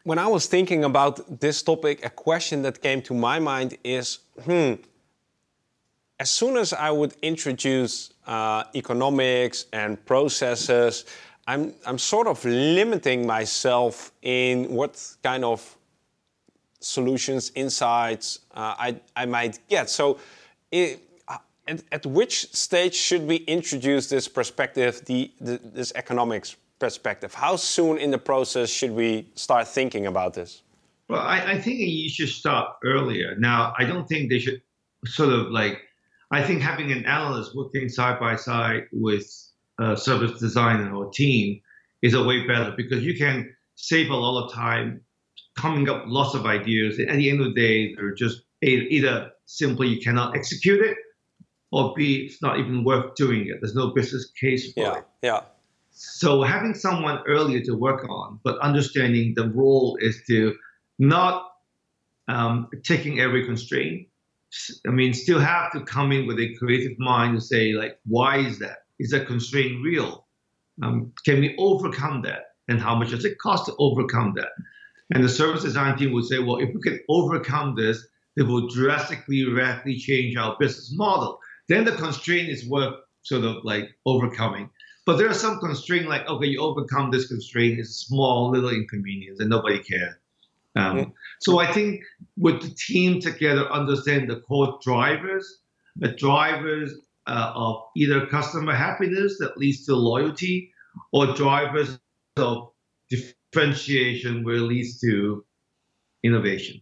when 0.04 0.18
I 0.18 0.26
was 0.26 0.46
thinking 0.46 0.84
about 0.84 1.40
this 1.40 1.62
topic, 1.62 2.04
a 2.04 2.10
question 2.10 2.60
that 2.62 2.82
came 2.82 3.00
to 3.02 3.14
my 3.14 3.38
mind 3.38 3.78
is 3.82 4.18
hmm, 4.44 4.74
as 6.18 6.30
soon 6.30 6.56
as 6.56 6.72
I 6.72 6.90
would 6.90 7.14
introduce 7.22 8.12
uh, 8.26 8.64
economics 8.74 9.66
and 9.72 10.04
processes, 10.06 11.04
I'm, 11.46 11.74
I'm 11.86 11.98
sort 11.98 12.26
of 12.26 12.44
limiting 12.44 13.26
myself 13.26 14.12
in 14.22 14.72
what 14.72 15.02
kind 15.22 15.44
of 15.44 15.76
solutions, 16.80 17.50
insights 17.54 18.40
uh, 18.54 18.74
I, 18.78 19.00
I 19.16 19.26
might 19.26 19.58
get. 19.68 19.90
So, 19.90 20.18
it, 20.70 21.00
at, 21.66 21.82
at, 21.92 22.06
which 22.06 22.52
stage 22.52 22.94
should 22.94 23.26
we 23.26 23.36
introduce 23.36 24.08
this 24.08 24.28
perspective, 24.28 25.02
the, 25.06 25.30
the, 25.40 25.58
this 25.64 25.92
economics 25.94 26.56
perspective? 26.78 27.32
How 27.32 27.56
soon 27.56 27.98
in 27.98 28.10
the 28.10 28.18
process 28.18 28.68
should 28.68 28.90
we 28.92 29.28
start 29.34 29.66
thinking 29.66 30.06
about 30.06 30.34
this? 30.34 30.62
Well, 31.08 31.20
I, 31.20 31.52
I 31.52 31.60
think 31.60 31.78
you 31.80 32.08
should 32.08 32.28
start 32.28 32.76
earlier. 32.84 33.34
Now, 33.38 33.74
I 33.78 33.84
don't 33.84 34.06
think 34.06 34.30
they 34.30 34.38
should 34.38 34.60
sort 35.06 35.30
of 35.30 35.50
like, 35.50 35.82
I 36.34 36.42
think 36.42 36.62
having 36.62 36.92
an 36.92 37.04
analyst 37.06 37.54
working 37.54 37.88
side 37.88 38.18
by 38.18 38.36
side 38.36 38.86
with 38.92 39.26
a 39.78 39.96
service 39.96 40.38
designer 40.40 40.94
or 40.94 41.10
team 41.10 41.60
is 42.02 42.14
a 42.14 42.22
way 42.22 42.46
better 42.46 42.72
because 42.76 43.04
you 43.04 43.16
can 43.16 43.54
save 43.76 44.10
a 44.10 44.16
lot 44.16 44.44
of 44.44 44.52
time 44.52 45.00
coming 45.56 45.88
up 45.88 46.04
lots 46.06 46.34
of 46.34 46.46
ideas. 46.46 46.98
And 46.98 47.10
at 47.10 47.16
the 47.16 47.30
end 47.30 47.40
of 47.40 47.54
the 47.54 47.60
day, 47.60 47.94
they're 47.94 48.14
just 48.14 48.42
either 48.62 49.32
simply 49.46 49.88
you 49.88 50.00
cannot 50.00 50.36
execute 50.36 50.80
it 50.80 50.96
or 51.74 51.92
B, 51.96 52.26
it's 52.26 52.40
not 52.40 52.60
even 52.60 52.84
worth 52.84 53.16
doing 53.16 53.48
it. 53.48 53.56
There's 53.60 53.74
no 53.74 53.88
business 53.88 54.30
case 54.40 54.72
for 54.72 54.80
yeah, 54.80 54.98
it. 54.98 55.04
Yeah. 55.22 55.40
So 55.90 56.42
having 56.42 56.72
someone 56.74 57.18
earlier 57.26 57.60
to 57.62 57.72
work 57.72 58.06
on, 58.08 58.38
but 58.44 58.58
understanding 58.60 59.34
the 59.34 59.48
role 59.48 59.98
is 60.00 60.22
to 60.28 60.54
not 61.00 61.50
um, 62.28 62.68
taking 62.84 63.18
every 63.18 63.44
constraint. 63.44 64.06
I 64.86 64.90
mean, 64.90 65.14
still 65.14 65.40
have 65.40 65.72
to 65.72 65.80
come 65.80 66.12
in 66.12 66.26
with 66.26 66.38
a 66.38 66.54
creative 66.56 66.98
mind 66.98 67.36
to 67.36 67.40
say, 67.40 67.72
like, 67.72 67.98
why 68.06 68.38
is 68.38 68.58
that? 68.60 68.78
Is 68.98 69.10
that 69.10 69.26
constraint 69.26 69.82
real? 69.82 70.26
Um, 70.82 71.12
can 71.24 71.40
we 71.40 71.56
overcome 71.58 72.22
that? 72.22 72.42
And 72.68 72.80
how 72.80 72.94
much 72.94 73.10
does 73.10 73.24
it 73.24 73.38
cost 73.38 73.66
to 73.66 73.74
overcome 73.78 74.34
that? 74.36 74.50
And 75.14 75.22
the 75.22 75.28
service 75.28 75.62
design 75.62 75.98
team 75.98 76.12
would 76.12 76.24
say, 76.24 76.38
well, 76.38 76.58
if 76.58 76.70
we 76.74 76.80
can 76.80 76.98
overcome 77.08 77.74
this, 77.76 78.06
it 78.36 78.42
will 78.42 78.68
drastically, 78.68 79.44
radically 79.44 79.96
change 79.96 80.36
our 80.36 80.56
business 80.58 80.92
model. 80.94 81.38
Then 81.68 81.84
the 81.84 81.92
constraint 81.92 82.48
is 82.48 82.66
worth 82.66 82.94
sort 83.22 83.44
of 83.44 83.64
like 83.64 83.90
overcoming. 84.06 84.70
But 85.06 85.18
there 85.18 85.28
are 85.28 85.34
some 85.34 85.60
constraints 85.60 86.08
like, 86.08 86.26
okay, 86.26 86.46
you 86.46 86.60
overcome 86.60 87.10
this 87.10 87.28
constraint, 87.28 87.78
it's 87.78 88.06
small 88.06 88.50
little 88.50 88.70
inconvenience 88.70 89.40
and 89.40 89.50
nobody 89.50 89.82
cares. 89.82 90.14
Um. 90.76 91.12
So 91.40 91.58
I 91.58 91.72
think 91.72 92.02
with 92.36 92.62
the 92.62 92.74
team 92.74 93.20
together, 93.20 93.70
understand 93.70 94.28
the 94.28 94.40
core 94.40 94.78
drivers, 94.82 95.60
the 95.96 96.08
drivers 96.08 96.92
uh, 97.26 97.52
of 97.54 97.82
either 97.96 98.26
customer 98.26 98.74
happiness 98.74 99.36
that 99.38 99.56
leads 99.56 99.84
to 99.86 99.94
loyalty 99.94 100.72
or 101.12 101.34
drivers 101.34 101.98
of 102.36 102.70
differentiation 103.10 104.44
where 104.44 104.56
it 104.56 104.62
leads 104.62 105.00
to 105.00 105.44
innovation. 106.22 106.80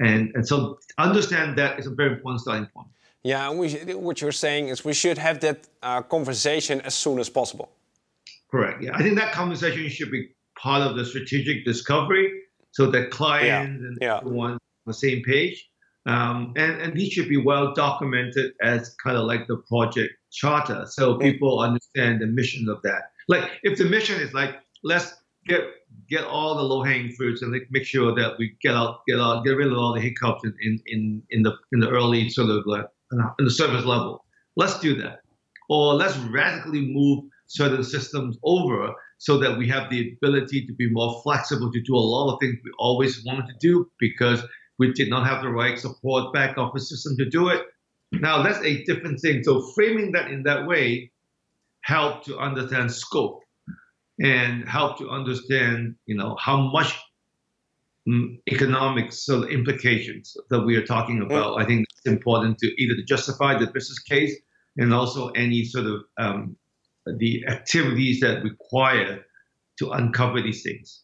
And, 0.00 0.30
and 0.34 0.46
so 0.46 0.78
understand 0.96 1.58
that 1.58 1.78
is 1.78 1.86
a 1.86 1.90
very 1.90 2.12
important 2.12 2.40
starting 2.40 2.66
point. 2.66 2.88
Yeah, 3.22 3.50
we, 3.50 3.72
what 3.94 4.20
you're 4.20 4.32
saying 4.32 4.68
is 4.68 4.84
we 4.84 4.94
should 4.94 5.18
have 5.18 5.40
that 5.40 5.66
uh, 5.82 6.02
conversation 6.02 6.80
as 6.82 6.94
soon 6.94 7.18
as 7.18 7.28
possible. 7.28 7.70
Correct. 8.50 8.82
Yeah, 8.82 8.92
I 8.94 9.02
think 9.02 9.16
that 9.18 9.32
conversation 9.32 9.88
should 9.88 10.10
be 10.10 10.28
part 10.56 10.82
of 10.82 10.96
the 10.96 11.04
strategic 11.04 11.64
discovery 11.64 12.42
so 12.78 12.88
that 12.92 13.10
clients 13.10 13.46
yeah. 13.80 13.86
and 13.88 13.98
yeah. 14.00 14.18
everyone 14.18 14.52
on 14.52 14.58
the 14.86 14.94
same 14.94 15.20
page. 15.24 15.68
Um, 16.06 16.54
and, 16.56 16.80
and 16.80 16.94
these 16.96 17.12
should 17.12 17.28
be 17.28 17.36
well 17.36 17.74
documented 17.74 18.52
as 18.62 18.94
kind 19.02 19.16
of 19.16 19.24
like 19.24 19.48
the 19.48 19.56
project 19.68 20.12
charter 20.30 20.86
so 20.88 21.14
mm. 21.14 21.20
people 21.20 21.58
understand 21.58 22.20
the 22.20 22.26
mission 22.26 22.68
of 22.68 22.80
that. 22.82 23.02
Like 23.26 23.50
if 23.64 23.78
the 23.78 23.84
mission 23.84 24.20
is 24.20 24.32
like, 24.32 24.54
let's 24.84 25.12
get 25.46 25.62
get 26.08 26.24
all 26.24 26.54
the 26.54 26.62
low 26.62 26.84
hanging 26.84 27.12
fruits 27.16 27.42
and 27.42 27.52
like 27.52 27.66
make 27.70 27.84
sure 27.84 28.14
that 28.14 28.38
we 28.38 28.54
get 28.62 28.74
out 28.74 29.00
get 29.08 29.18
out 29.18 29.44
get 29.44 29.56
rid 29.56 29.72
of 29.72 29.78
all 29.78 29.94
the 29.94 30.00
hiccups 30.00 30.44
in, 30.44 30.54
in, 30.62 30.80
in, 30.86 31.22
in 31.30 31.42
the 31.42 31.52
in 31.72 31.80
the 31.80 31.90
early 31.90 32.28
sort 32.30 32.48
of 32.48 32.62
like 32.64 32.86
in 33.38 33.44
the 33.44 33.50
service 33.50 33.84
level. 33.84 34.24
Let's 34.56 34.78
do 34.78 34.94
that. 35.02 35.22
Or 35.68 35.94
let's 35.94 36.16
radically 36.38 36.92
move 36.92 37.24
certain 37.48 37.82
systems 37.82 38.38
over 38.44 38.94
so 39.18 39.36
that 39.38 39.58
we 39.58 39.68
have 39.68 39.90
the 39.90 40.12
ability 40.16 40.66
to 40.66 40.72
be 40.74 40.88
more 40.90 41.20
flexible 41.22 41.70
to 41.72 41.82
do 41.82 41.94
a 41.94 41.98
lot 41.98 42.32
of 42.32 42.40
things 42.40 42.56
we 42.64 42.70
always 42.78 43.24
wanted 43.24 43.46
to 43.48 43.54
do 43.60 43.90
because 43.98 44.42
we 44.78 44.92
did 44.92 45.10
not 45.10 45.26
have 45.26 45.42
the 45.42 45.48
right 45.48 45.78
support 45.78 46.32
back 46.32 46.56
office 46.56 46.88
system 46.88 47.16
to 47.16 47.28
do 47.28 47.48
it. 47.48 47.62
Now 48.12 48.42
that's 48.42 48.64
a 48.64 48.84
different 48.84 49.20
thing. 49.20 49.42
So 49.42 49.60
framing 49.74 50.12
that 50.12 50.30
in 50.30 50.44
that 50.44 50.66
way 50.66 51.10
help 51.82 52.24
to 52.24 52.38
understand 52.38 52.92
scope 52.92 53.40
and 54.20 54.68
help 54.68 54.98
to 54.98 55.10
understand, 55.10 55.96
you 56.06 56.16
know, 56.16 56.36
how 56.38 56.70
much 56.70 56.94
mm, 58.08 58.38
economic 58.50 59.12
sort 59.12 59.44
of 59.44 59.50
implications 59.50 60.36
that 60.50 60.62
we 60.62 60.76
are 60.76 60.86
talking 60.86 61.22
about. 61.22 61.60
I 61.60 61.64
think 61.64 61.86
it's 61.90 62.06
important 62.06 62.58
to 62.58 62.82
either 62.82 62.94
to 62.94 63.04
justify 63.04 63.58
the 63.58 63.66
business 63.66 63.98
case 63.98 64.34
and 64.76 64.94
also 64.94 65.28
any 65.30 65.64
sort 65.64 65.86
of 65.86 66.02
um, 66.18 66.56
the 67.16 67.44
activities 67.46 68.20
that 68.20 68.42
require 68.42 69.24
to 69.78 69.90
uncover 69.90 70.42
these 70.42 70.62
things. 70.62 71.02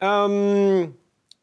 Um, 0.00 0.94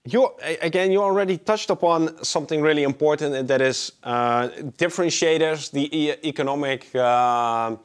you 0.05 0.29
again, 0.61 0.91
you 0.91 1.01
already 1.01 1.37
touched 1.37 1.69
upon 1.69 2.23
something 2.23 2.61
really 2.61 2.83
important, 2.83 3.35
and 3.35 3.47
that 3.47 3.61
is 3.61 3.91
uh, 4.03 4.49
differentiators, 4.77 5.71
the 5.71 5.89
e 5.97 6.13
economic 6.23 6.87
uh, 6.95 7.75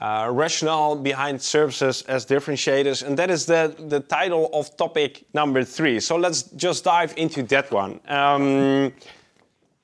uh, 0.00 0.28
rationale 0.32 0.96
behind 0.96 1.40
services 1.40 2.02
as 2.08 2.26
differentiators, 2.26 3.06
and 3.06 3.16
that 3.16 3.30
is 3.30 3.46
the 3.46 3.74
the 3.88 4.00
title 4.00 4.50
of 4.52 4.76
topic 4.76 5.24
number 5.32 5.64
three. 5.64 6.00
So 6.00 6.16
let's 6.16 6.42
just 6.42 6.84
dive 6.84 7.14
into 7.16 7.42
that 7.44 7.70
one. 7.70 8.00
Um, 8.08 8.92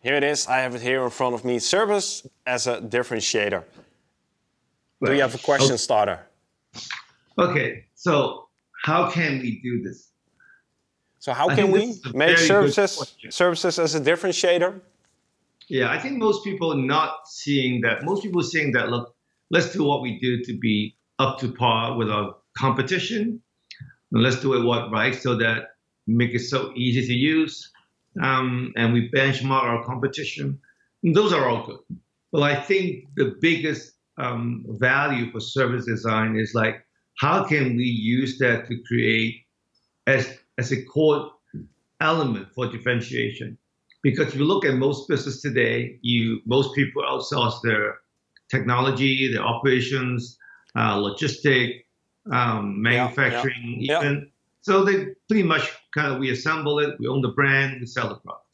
here 0.00 0.14
it 0.14 0.24
is. 0.24 0.46
I 0.46 0.58
have 0.58 0.74
it 0.74 0.80
here 0.80 1.02
in 1.02 1.10
front 1.10 1.34
of 1.34 1.44
me. 1.44 1.58
Service 1.58 2.26
as 2.46 2.66
a 2.66 2.80
differentiator. 2.80 3.64
Do 5.04 5.12
you 5.12 5.20
have 5.20 5.34
a 5.34 5.38
question 5.38 5.72
okay. 5.72 5.76
starter? 5.76 6.26
Okay, 7.38 7.84
so 7.94 8.48
how 8.84 9.10
can 9.10 9.38
we 9.38 9.60
do 9.62 9.82
this? 9.82 10.10
So 11.20 11.32
how 11.32 11.54
can 11.54 11.70
we 11.70 11.94
make 12.14 12.38
services 12.38 13.16
services 13.30 13.78
as 13.78 13.94
a 13.94 14.00
differentiator? 14.00 14.80
Yeah, 15.68 15.90
I 15.90 15.98
think 15.98 16.18
most 16.18 16.42
people 16.42 16.74
not 16.74 17.28
seeing 17.28 17.80
that. 17.82 18.04
Most 18.04 18.22
people 18.22 18.42
seeing 18.42 18.72
that. 18.72 18.88
Look, 18.88 19.14
let's 19.50 19.72
do 19.72 19.84
what 19.84 20.00
we 20.00 20.18
do 20.18 20.42
to 20.44 20.58
be 20.58 20.96
up 21.18 21.38
to 21.40 21.52
par 21.52 21.96
with 21.96 22.10
our 22.10 22.36
competition. 22.56 23.42
And 24.12 24.22
let's 24.22 24.40
do 24.40 24.54
it 24.54 24.64
what 24.64 24.90
right 24.90 25.14
so 25.14 25.36
that 25.36 25.74
make 26.06 26.34
it 26.34 26.40
so 26.40 26.72
easy 26.74 27.06
to 27.06 27.12
use 27.12 27.70
um, 28.20 28.72
and 28.76 28.92
we 28.92 29.10
benchmark 29.10 29.62
our 29.62 29.84
competition. 29.84 30.60
And 31.02 31.14
those 31.14 31.32
are 31.32 31.48
all 31.48 31.66
good. 31.66 31.80
But 32.32 32.42
I 32.42 32.60
think 32.60 33.04
the 33.16 33.36
biggest 33.40 33.92
um, 34.18 34.64
value 34.68 35.30
for 35.30 35.40
service 35.40 35.86
design 35.86 36.36
is 36.36 36.54
like, 36.54 36.84
how 37.18 37.44
can 37.44 37.76
we 37.76 37.84
use 37.84 38.38
that 38.38 38.66
to 38.68 38.82
create 38.86 39.46
as, 40.06 40.38
as 40.58 40.72
a 40.72 40.82
core 40.84 41.30
element 42.00 42.48
for 42.54 42.70
differentiation? 42.70 43.58
Because 44.02 44.28
if 44.28 44.36
you 44.36 44.44
look 44.44 44.64
at 44.64 44.74
most 44.74 45.08
business 45.08 45.42
today, 45.42 45.98
you 46.02 46.40
most 46.46 46.74
people 46.74 47.02
outsource 47.02 47.60
their 47.62 47.96
technology, 48.50 49.32
their 49.32 49.42
operations, 49.42 50.38
uh, 50.76 50.96
logistic, 50.96 51.84
um, 52.30 52.80
manufacturing, 52.80 53.78
yeah, 53.80 53.92
yeah, 53.92 54.00
even. 54.00 54.14
Yeah. 54.16 54.24
So 54.60 54.84
they 54.84 55.06
pretty 55.28 55.42
much 55.42 55.70
kind 55.94 56.12
of 56.12 56.18
we 56.18 56.30
assemble 56.30 56.78
it, 56.78 56.96
we 56.98 57.06
own 57.06 57.22
the 57.22 57.28
brand, 57.28 57.80
we 57.80 57.86
sell 57.86 58.08
the 58.08 58.16
product. 58.16 58.44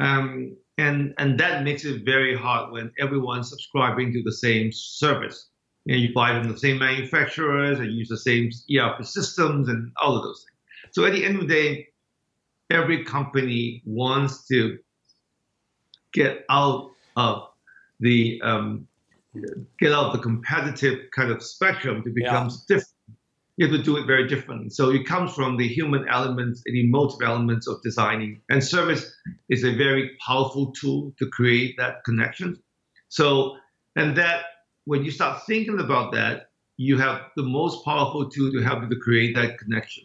Um, 0.00 0.56
and, 0.78 1.14
and 1.18 1.38
that 1.38 1.64
makes 1.64 1.84
it 1.84 2.04
very 2.04 2.36
hard 2.36 2.72
when 2.72 2.92
everyone's 2.98 3.50
subscribing 3.50 4.12
to 4.12 4.22
the 4.22 4.32
same 4.32 4.72
service. 4.72 5.48
You, 5.84 5.94
know, 5.94 6.02
you 6.02 6.14
buy 6.14 6.40
from 6.40 6.50
the 6.50 6.58
same 6.58 6.78
manufacturers 6.78 7.78
and 7.78 7.92
use 7.92 8.08
the 8.08 8.16
same 8.16 8.50
ERP 8.74 9.04
systems 9.04 9.68
and 9.68 9.92
all 10.00 10.16
of 10.16 10.22
those 10.22 10.44
things. 10.44 10.92
So 10.92 11.04
at 11.04 11.12
the 11.12 11.24
end 11.24 11.36
of 11.36 11.48
the 11.48 11.54
day, 11.54 11.88
every 12.70 13.04
company 13.04 13.82
wants 13.84 14.46
to 14.48 14.78
get 16.12 16.44
out 16.50 16.90
of 17.16 17.48
the 18.00 18.40
um, 18.42 18.86
get 19.78 19.92
out 19.92 20.06
of 20.06 20.12
the 20.12 20.18
competitive 20.18 20.98
kind 21.14 21.30
of 21.30 21.42
spectrum 21.42 22.02
to 22.02 22.10
become 22.10 22.48
yeah. 22.48 22.56
different 22.68 22.92
you 23.56 23.66
have 23.66 23.76
to 23.76 23.82
do 23.82 23.96
it 23.96 24.06
very 24.06 24.26
differently. 24.28 24.70
So 24.70 24.90
it 24.90 25.06
comes 25.06 25.32
from 25.32 25.56
the 25.56 25.68
human 25.68 26.08
elements 26.08 26.62
and 26.66 26.76
emotive 26.76 27.20
elements 27.22 27.66
of 27.68 27.82
designing. 27.82 28.40
And 28.48 28.64
service 28.64 29.14
is 29.48 29.62
a 29.64 29.74
very 29.74 30.16
powerful 30.26 30.72
tool 30.72 31.12
to 31.18 31.26
create 31.28 31.74
that 31.76 32.02
connection. 32.04 32.58
So, 33.08 33.56
and 33.94 34.16
that 34.16 34.44
when 34.84 35.04
you 35.04 35.10
start 35.10 35.42
thinking 35.46 35.80
about 35.80 36.12
that, 36.12 36.50
you 36.78 36.96
have 36.98 37.20
the 37.36 37.42
most 37.42 37.84
powerful 37.84 38.28
tool 38.30 38.50
to 38.52 38.60
help 38.62 38.82
you 38.82 38.88
to 38.88 38.96
create 38.96 39.36
that 39.36 39.58
connection. 39.58 40.04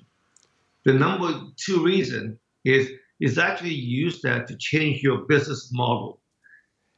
The 0.83 0.93
number 0.93 1.41
two 1.55 1.83
reason 1.83 2.37
is 2.65 2.89
is 3.19 3.37
actually 3.37 3.73
use 3.73 4.21
that 4.21 4.47
to 4.47 4.55
change 4.57 5.01
your 5.01 5.19
business 5.19 5.71
model. 5.73 6.21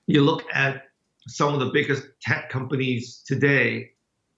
You 0.08 0.22
look 0.22 0.44
at 0.54 0.84
some 1.28 1.54
of 1.54 1.60
the 1.62 1.72
biggest 1.72 2.04
tech 2.22 2.50
companies 2.50 3.24
today, 3.26 3.92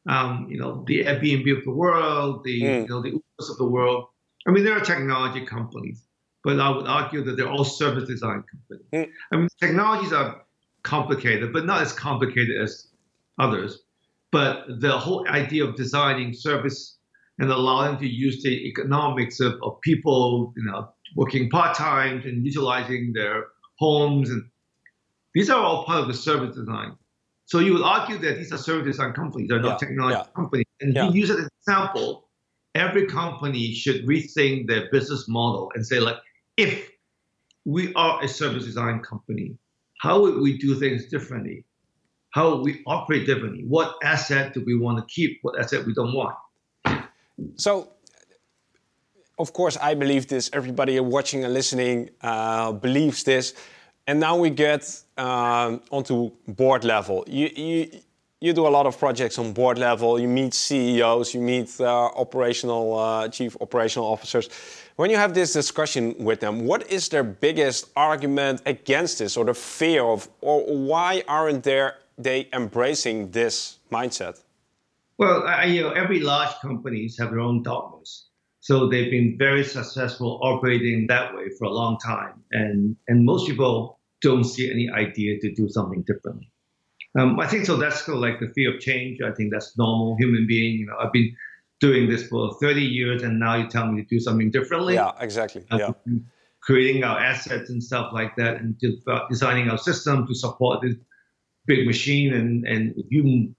um, 0.08 0.48
you 0.50 0.58
know, 0.58 0.84
the 0.88 1.04
Airbnb 1.04 1.58
of 1.58 1.64
the 1.64 1.72
world, 1.72 2.44
the 2.44 2.62
mm. 2.62 2.82
you 2.84 2.88
know, 2.88 3.02
the 3.02 3.12
Ubers 3.12 3.50
of 3.50 3.58
the 3.58 3.66
world. 3.66 4.06
I 4.48 4.52
mean, 4.52 4.64
there 4.64 4.76
are 4.76 4.82
technology 4.82 5.46
companies, 5.46 6.04
but 6.44 6.60
I 6.60 6.70
would 6.70 6.88
argue 6.88 7.24
that 7.24 7.38
they're 7.38 7.50
all 7.50 7.64
service 7.64 8.08
design 8.08 8.44
companies. 8.52 8.88
Mm. 8.94 9.10
I 9.32 9.36
mean, 9.38 9.48
technologies 9.60 10.14
are 10.14 10.42
complicated, 10.84 11.54
but 11.54 11.66
not 11.66 11.82
as 11.82 11.94
complicated 11.94 12.60
as 12.62 12.88
others. 13.40 13.84
But 14.32 14.80
the 14.80 14.98
whole 14.98 15.28
idea 15.28 15.66
of 15.66 15.76
designing 15.76 16.34
service 16.34 16.98
and 17.38 17.52
allowing 17.52 17.98
to 18.00 18.08
use 18.08 18.42
the 18.44 18.68
economics 18.68 19.40
of, 19.40 19.54
of 19.62 19.80
people, 19.82 20.54
you 20.56 20.64
know, 20.64 20.90
working 21.16 21.50
part 21.50 21.76
time 21.76 22.22
and 22.24 22.46
utilizing 22.46 23.12
their 23.14 23.48
homes, 23.78 24.30
and 24.30 24.44
these 25.34 25.50
are 25.50 25.62
all 25.62 25.86
part 25.86 26.02
of 26.02 26.08
the 26.08 26.14
service 26.14 26.56
design. 26.56 26.96
So 27.52 27.60
you 27.60 27.74
would 27.74 27.82
argue 27.82 28.18
that 28.20 28.38
these 28.38 28.54
are 28.54 28.58
service 28.58 28.96
design 28.96 29.12
companies, 29.12 29.50
they're 29.50 29.60
not 29.60 29.72
yeah, 29.82 29.88
technology 29.88 30.16
yeah. 30.16 30.34
companies. 30.34 30.66
And 30.80 30.96
yeah. 30.96 31.10
you 31.10 31.16
use 31.20 31.30
it 31.30 31.34
as 31.34 31.46
an 31.48 31.50
example, 31.60 32.30
every 32.76 33.08
company 33.08 33.74
should 33.74 34.08
rethink 34.08 34.70
their 34.70 34.90
business 34.90 35.28
model 35.28 35.70
and 35.76 35.86
say, 35.86 36.00
like, 36.00 36.16
if 36.56 36.90
we 37.66 37.94
are 37.96 38.24
a 38.24 38.28
service 38.30 38.64
design 38.64 39.02
company, 39.02 39.58
how 40.00 40.22
would 40.22 40.38
we 40.40 40.58
do 40.60 40.80
things 40.80 41.08
differently? 41.08 41.66
How 42.30 42.56
would 42.56 42.64
we 42.64 42.84
operate 42.88 43.26
differently? 43.26 43.66
What 43.68 43.96
asset 44.02 44.54
do 44.54 44.64
we 44.66 44.78
want 44.78 45.00
to 45.00 45.14
keep? 45.14 45.40
What 45.42 45.60
asset 45.60 45.86
we 45.86 45.94
don't 45.94 46.14
want? 46.14 46.38
So, 47.56 47.90
of 49.38 49.52
course, 49.52 49.76
I 49.76 49.94
believe 49.94 50.28
this. 50.28 50.50
Everybody 50.54 50.98
watching 51.02 51.44
and 51.44 51.54
listening 51.54 52.12
uh, 52.22 52.72
believes 52.72 53.26
this. 53.26 53.54
And 54.12 54.20
now 54.20 54.36
we 54.36 54.50
get 54.50 54.84
um, 55.18 55.80
onto 55.90 56.32
board 56.46 56.84
level. 56.84 57.24
You, 57.28 57.50
you, 57.56 57.92
you 58.42 58.52
do 58.52 58.68
a 58.68 58.74
lot 58.78 58.86
of 58.86 59.00
projects 59.00 59.40
on 59.40 59.54
board 59.54 59.78
level. 59.78 60.20
You 60.20 60.28
meet 60.28 60.54
CEOs, 60.54 61.34
you 61.34 61.40
meet 61.40 61.80
uh, 61.80 62.08
operational 62.18 63.00
uh, 63.00 63.30
chief 63.30 63.56
operational 63.62 64.06
officers. 64.06 64.50
When 64.98 65.10
you 65.10 65.16
have 65.16 65.34
this 65.34 65.54
discussion 65.54 66.14
with 66.20 66.42
them, 66.42 66.66
what 66.66 66.92
is 66.92 67.08
their 67.08 67.24
biggest 67.24 67.90
argument 67.96 68.62
against 68.66 69.20
this, 69.20 69.38
or 69.38 69.46
the 69.46 69.54
fear 69.54 70.04
of, 70.04 70.28
or 70.42 70.60
why 70.66 71.24
aren't 71.30 71.64
they 71.64 72.50
embracing 72.52 73.32
this 73.32 73.80
mindset? 73.94 74.44
Well, 75.20 75.44
I, 75.48 75.68
you 75.68 75.84
know, 75.84 75.92
every 75.92 76.20
large 76.20 76.54
companies 76.62 77.18
have 77.18 77.30
their 77.30 77.40
own 77.40 77.64
dogmas. 77.64 78.26
So 78.60 78.90
they've 78.90 79.10
been 79.10 79.38
very 79.38 79.64
successful 79.64 80.38
operating 80.44 81.08
that 81.08 81.34
way 81.34 81.46
for 81.58 81.64
a 81.64 81.72
long 81.72 81.98
time. 81.98 82.44
And, 82.52 82.98
and 83.08 83.24
most 83.24 83.48
people 83.48 84.00
don't 84.22 84.44
see 84.44 84.70
any 84.70 84.90
idea 84.90 85.40
to 85.40 85.54
do 85.54 85.70
something 85.70 86.04
differently. 86.08 86.52
Um, 87.20 87.40
I 87.40 87.48
think 87.48 87.66
so. 87.66 87.76
That's 87.76 88.02
kind 88.04 88.16
of 88.16 88.22
like 88.22 88.40
the 88.40 88.48
fear 88.54 88.74
of 88.76 88.80
change. 88.80 89.20
I 89.22 89.32
think 89.32 89.52
that's 89.52 89.78
normal 89.78 90.16
human 90.18 90.48
being. 90.48 90.80
You 90.80 90.86
know, 90.86 90.96
I've 91.00 91.12
been 91.12 91.36
doing 91.80 92.10
this 92.10 92.28
for 92.28 92.56
30 92.62 92.82
years, 92.82 93.24
and 93.24 93.40
now 93.40 93.56
you 93.56 93.68
tell 93.68 93.92
me 93.92 94.02
to 94.02 94.08
do 94.08 94.20
something 94.20 94.52
differently. 94.52 94.94
Yeah, 94.94 95.12
exactly. 95.20 95.66
Yeah. 95.72 95.92
Creating 96.62 97.04
our 97.04 97.20
assets 97.20 97.70
and 97.70 97.84
stuff 97.84 98.12
like 98.14 98.36
that, 98.38 98.58
and 98.58 98.80
designing 99.30 99.70
our 99.70 99.78
system 99.78 100.28
to 100.28 100.36
support 100.36 100.82
this 100.82 100.96
big 101.66 101.86
machine. 101.86 102.34
And, 102.34 102.66
and 102.66 102.94
if 102.96 103.08
you 103.10 103.54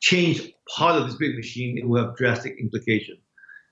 change 0.00 0.50
part 0.76 1.00
of 1.00 1.06
this 1.06 1.16
big 1.16 1.36
machine, 1.36 1.78
it 1.78 1.86
will 1.86 2.02
have 2.02 2.16
drastic 2.16 2.56
implications. 2.58 3.20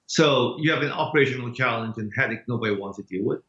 So 0.06 0.56
you 0.58 0.70
have 0.72 0.82
an 0.82 0.90
operational 0.90 1.52
challenge 1.52 1.94
and 1.96 2.12
headache 2.14 2.40
nobody 2.46 2.74
wants 2.74 2.98
to 2.98 3.04
deal 3.04 3.24
with. 3.24 3.40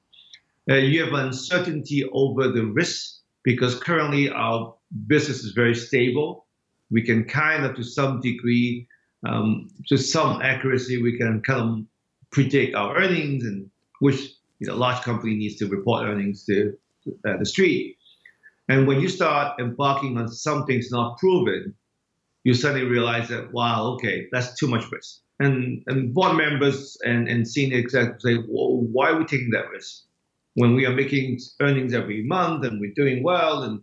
Uh, 0.69 0.76
you 0.76 1.04
have 1.04 1.13
uncertainty 1.13 2.06
over 2.13 2.47
the 2.47 2.65
risk 2.65 3.19
because 3.43 3.80
currently 3.80 4.30
our 4.30 4.73
business 5.08 5.43
is 5.43 5.52
very 5.52 5.76
stable. 5.76 6.45
We 6.89 7.02
can 7.02 7.26
kind 7.26 7.65
of, 7.65 7.76
to 7.76 7.84
some 7.84 8.21
degree, 8.21 8.88
um, 9.28 9.69
to 9.88 9.97
some 9.97 10.41
accuracy, 10.41 11.02
we 11.02 11.17
can 11.17 11.41
kind 11.41 11.62
of 11.62 11.86
predict 12.32 12.76
our 12.76 12.95
earnings 12.97 13.43
and 13.43 13.69
which 13.99 14.34
you 14.60 14.67
know, 14.67 14.76
large 14.76 15.02
company 15.04 15.36
needs 15.36 15.56
to 15.58 15.67
report 15.67 16.08
earnings 16.08 16.45
to 16.45 16.73
uh, 17.28 17.38
the 17.38 17.45
street. 17.45 17.97
And 18.69 18.88
when 18.88 19.02
you 19.02 19.10
start 19.10 19.60
embarking 19.60 20.17
on 20.17 20.30
something 20.30 20.78
that's 20.78 20.91
not 20.91 21.17
proven, 21.17 21.73
you 22.45 22.54
suddenly 22.54 22.86
realize 22.86 23.30
that, 23.30 23.52
wow, 23.52 23.88
okay, 23.95 24.28
that's 24.32 24.58
too 24.58 24.67
much 24.67 24.89
risk. 24.91 25.19
And, 25.39 25.84
and 25.88 26.13
board 26.13 26.38
members 26.38 26.97
and, 27.04 27.28
and 27.28 27.47
senior 27.47 27.78
executives 27.78 28.23
say, 28.23 28.38
well, 28.47 28.82
why 28.91 29.10
are 29.10 29.17
we 29.17 29.26
taking 29.26 29.49
that 29.52 29.69
risk? 29.69 30.04
When 30.56 30.76
we 30.76 30.86
are 30.86 30.94
making 30.94 31.39
earnings 31.62 31.94
every 31.94 32.24
month 32.24 32.66
and 32.66 32.80
we're 32.80 32.94
doing 32.94 33.24
well, 33.24 33.63
and 33.63 33.82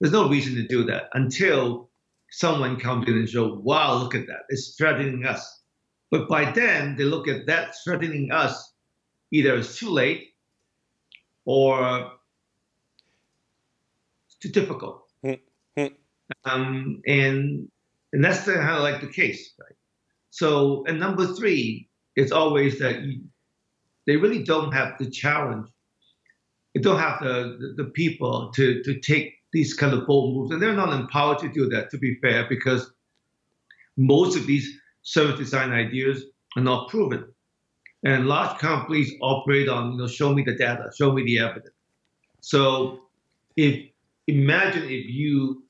there's 0.00 0.12
no 0.12 0.28
reason 0.28 0.54
to 0.54 0.66
do 0.66 0.84
that 0.84 1.08
until 1.14 1.90
someone 2.30 2.78
comes 2.78 3.08
in 3.08 3.14
and 3.14 3.28
shows, 3.28 3.58
wow, 3.62 3.94
look 3.94 4.14
at 4.14 4.26
that. 4.26 4.44
It's 4.48 4.74
threatening 4.76 5.26
us. 5.26 5.60
But 6.10 6.28
by 6.28 6.50
then, 6.50 6.96
they 6.96 7.04
look 7.04 7.26
at 7.28 7.46
that 7.46 7.74
threatening 7.84 8.30
us 8.30 8.72
either 9.32 9.56
it's 9.56 9.78
too 9.78 9.90
late 9.90 10.34
or 11.44 12.12
it's 14.26 14.36
too 14.36 14.50
difficult. 14.50 15.08
Mm-hmm. 15.24 15.86
Um, 16.44 17.02
and 17.06 17.68
and 18.12 18.24
that's 18.24 18.44
kind 18.44 18.60
of 18.60 18.82
like 18.82 19.00
the 19.00 19.08
case, 19.08 19.54
right? 19.58 19.76
So, 20.30 20.84
and 20.86 21.00
number 21.00 21.26
three, 21.26 21.88
it's 22.14 22.32
always 22.32 22.78
that 22.78 23.02
you, 23.02 23.22
they 24.06 24.16
really 24.16 24.42
don't 24.42 24.72
have 24.72 24.98
the 24.98 25.10
challenge. 25.10 25.68
Don't 26.80 26.98
have 26.98 27.20
the, 27.20 27.58
the, 27.60 27.84
the 27.84 27.90
people 27.90 28.50
to, 28.54 28.82
to 28.82 28.98
take 29.00 29.34
these 29.52 29.74
kind 29.74 29.92
of 29.92 30.06
bold 30.06 30.34
moves. 30.34 30.50
And 30.50 30.62
they're 30.62 30.72
not 30.72 30.92
empowered 30.92 31.38
to 31.40 31.48
do 31.48 31.68
that, 31.68 31.90
to 31.90 31.98
be 31.98 32.16
fair, 32.22 32.46
because 32.48 32.90
most 33.96 34.36
of 34.36 34.46
these 34.46 34.68
service 35.02 35.38
design 35.38 35.72
ideas 35.72 36.24
are 36.56 36.62
not 36.62 36.88
proven. 36.88 37.26
And 38.04 38.26
large 38.26 38.58
companies 38.58 39.12
operate 39.20 39.68
on, 39.68 39.92
you 39.92 39.98
know, 39.98 40.06
show 40.08 40.32
me 40.32 40.42
the 40.42 40.54
data, 40.54 40.90
show 40.96 41.12
me 41.12 41.24
the 41.24 41.38
evidence. 41.38 41.74
So 42.40 43.00
if 43.56 43.88
imagine 44.26 44.84
if 44.84 45.06
you 45.06 45.64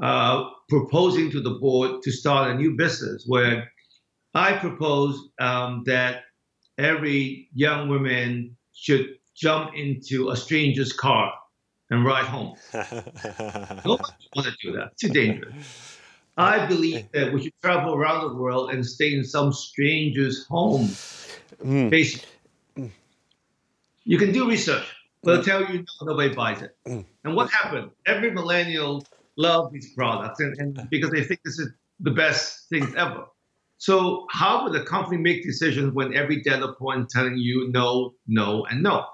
uh, 0.00 0.50
proposing 0.68 1.30
to 1.30 1.40
the 1.40 1.50
board 1.50 2.02
to 2.02 2.12
start 2.12 2.50
a 2.50 2.54
new 2.54 2.76
business 2.76 3.24
where 3.26 3.70
I 4.34 4.52
propose 4.54 5.30
um, 5.40 5.82
that 5.86 6.24
every 6.78 7.48
young 7.54 7.88
woman 7.88 8.56
should 8.74 9.16
jump 9.36 9.74
into 9.74 10.30
a 10.30 10.36
stranger's 10.36 10.92
car 10.92 11.32
and 11.90 12.04
ride 12.04 12.24
home. 12.24 12.56
Nobody 12.74 13.84
want 13.84 14.48
to 14.48 14.52
do 14.62 14.72
that. 14.72 14.90
It's 14.92 15.02
too 15.02 15.08
dangerous. 15.08 15.98
I 16.36 16.66
believe 16.66 17.06
that 17.12 17.32
we 17.32 17.44
should 17.44 17.52
travel 17.62 17.94
around 17.94 18.28
the 18.28 18.34
world 18.34 18.70
and 18.70 18.84
stay 18.84 19.14
in 19.14 19.24
some 19.24 19.52
stranger's 19.52 20.46
home. 20.46 20.88
Mm. 21.64 21.90
Basically, 21.90 22.28
you 24.04 24.18
can 24.18 24.32
do 24.32 24.48
research. 24.48 24.86
But 25.22 25.44
they'll 25.44 25.44
tell 25.44 25.72
you 25.72 25.78
no, 25.80 26.12
nobody 26.12 26.34
buys 26.34 26.62
it. 26.62 26.76
Mm. 26.86 27.04
And 27.24 27.34
what 27.34 27.50
happened? 27.50 27.90
Every 28.06 28.30
millennial 28.30 29.04
love 29.36 29.72
these 29.72 29.92
products 29.92 30.40
and, 30.40 30.56
and 30.58 30.88
because 30.90 31.10
they 31.10 31.24
think 31.24 31.40
this 31.44 31.58
is 31.58 31.70
the 32.00 32.12
best 32.12 32.68
things 32.68 32.94
ever. 32.94 33.24
So 33.78 34.26
how 34.30 34.64
would 34.64 34.80
a 34.80 34.84
company 34.84 35.18
make 35.18 35.42
decisions 35.42 35.92
when 35.92 36.14
every 36.14 36.42
data 36.42 36.72
point 36.78 37.10
telling 37.10 37.36
you 37.36 37.70
no, 37.72 38.14
no, 38.26 38.64
and 38.66 38.82
no? 38.82 39.06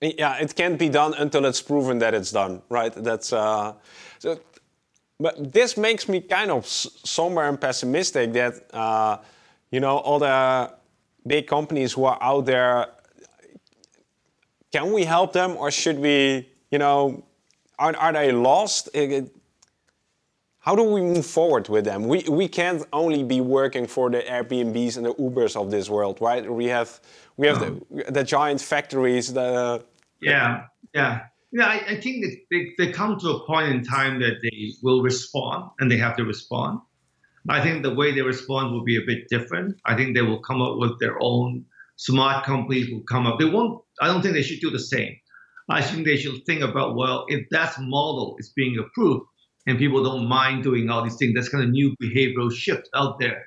Yeah, 0.00 0.38
it 0.38 0.54
can't 0.56 0.78
be 0.78 0.88
done 0.88 1.14
until 1.14 1.44
it's 1.44 1.62
proven 1.62 1.98
that 2.00 2.12
it's 2.12 2.32
done, 2.32 2.62
right? 2.68 2.92
That's 2.92 3.32
uh, 3.32 3.74
so. 4.18 4.40
But 5.20 5.52
this 5.52 5.76
makes 5.76 6.08
me 6.08 6.20
kind 6.20 6.50
of 6.50 6.66
somber 6.66 7.42
and 7.42 7.60
pessimistic 7.60 8.32
that 8.32 8.74
uh, 8.74 9.18
you 9.70 9.78
know 9.78 9.98
all 9.98 10.18
the 10.18 10.72
big 11.24 11.46
companies 11.46 11.92
who 11.92 12.04
are 12.04 12.18
out 12.20 12.46
there. 12.46 12.88
Can 14.72 14.92
we 14.92 15.04
help 15.04 15.32
them, 15.34 15.56
or 15.56 15.70
should 15.70 15.98
we, 15.98 16.48
you 16.70 16.78
know, 16.78 17.22
are, 17.78 17.94
are 17.96 18.12
they 18.12 18.32
lost? 18.32 18.88
How 20.62 20.76
do 20.76 20.84
we 20.84 21.00
move 21.00 21.26
forward 21.26 21.68
with 21.68 21.84
them? 21.84 22.06
We, 22.06 22.22
we 22.28 22.46
can't 22.46 22.86
only 22.92 23.24
be 23.24 23.40
working 23.40 23.88
for 23.88 24.08
the 24.08 24.20
Airbnbs 24.20 24.96
and 24.96 25.04
the 25.04 25.14
Ubers 25.14 25.60
of 25.60 25.72
this 25.72 25.90
world, 25.90 26.18
right? 26.20 26.48
We 26.48 26.66
have 26.66 27.00
we 27.36 27.48
have 27.48 27.60
no. 27.60 27.80
the, 27.90 28.12
the 28.12 28.24
giant 28.24 28.60
factories. 28.60 29.32
The 29.32 29.84
yeah, 30.20 30.66
yeah, 30.94 31.22
yeah. 31.50 31.66
I, 31.66 31.94
I 31.94 32.00
think 32.00 32.24
that 32.24 32.36
they, 32.52 32.70
they 32.78 32.92
come 32.92 33.18
to 33.18 33.28
a 33.30 33.44
point 33.44 33.70
in 33.70 33.82
time 33.82 34.20
that 34.20 34.36
they 34.40 34.70
will 34.84 35.02
respond, 35.02 35.70
and 35.80 35.90
they 35.90 35.96
have 35.96 36.16
to 36.18 36.24
respond. 36.24 36.78
I 37.48 37.60
think 37.60 37.82
the 37.82 37.92
way 37.92 38.12
they 38.12 38.22
respond 38.22 38.72
will 38.72 38.84
be 38.84 38.96
a 38.96 39.04
bit 39.04 39.28
different. 39.28 39.80
I 39.84 39.96
think 39.96 40.14
they 40.14 40.22
will 40.22 40.42
come 40.42 40.62
up 40.62 40.78
with 40.78 41.00
their 41.00 41.16
own 41.20 41.64
smart 41.96 42.44
companies 42.44 42.88
will 42.88 43.02
come 43.02 43.26
up. 43.26 43.40
They 43.40 43.46
won't. 43.46 43.82
I 44.00 44.06
don't 44.06 44.22
think 44.22 44.34
they 44.34 44.42
should 44.42 44.60
do 44.60 44.70
the 44.70 44.78
same. 44.78 45.16
I 45.68 45.82
think 45.82 46.06
they 46.06 46.16
should 46.16 46.44
think 46.46 46.62
about, 46.62 46.96
well, 46.96 47.24
if 47.28 47.48
that 47.50 47.74
model 47.80 48.36
is 48.38 48.50
being 48.50 48.78
approved 48.78 49.26
and 49.66 49.78
people 49.78 50.02
don't 50.02 50.26
mind 50.26 50.62
doing 50.62 50.90
all 50.90 51.02
these 51.02 51.16
things, 51.16 51.34
that's 51.34 51.48
kind 51.48 51.64
of 51.64 51.70
new 51.70 51.94
behavioral 52.02 52.52
shift 52.52 52.88
out 52.94 53.18
there. 53.18 53.46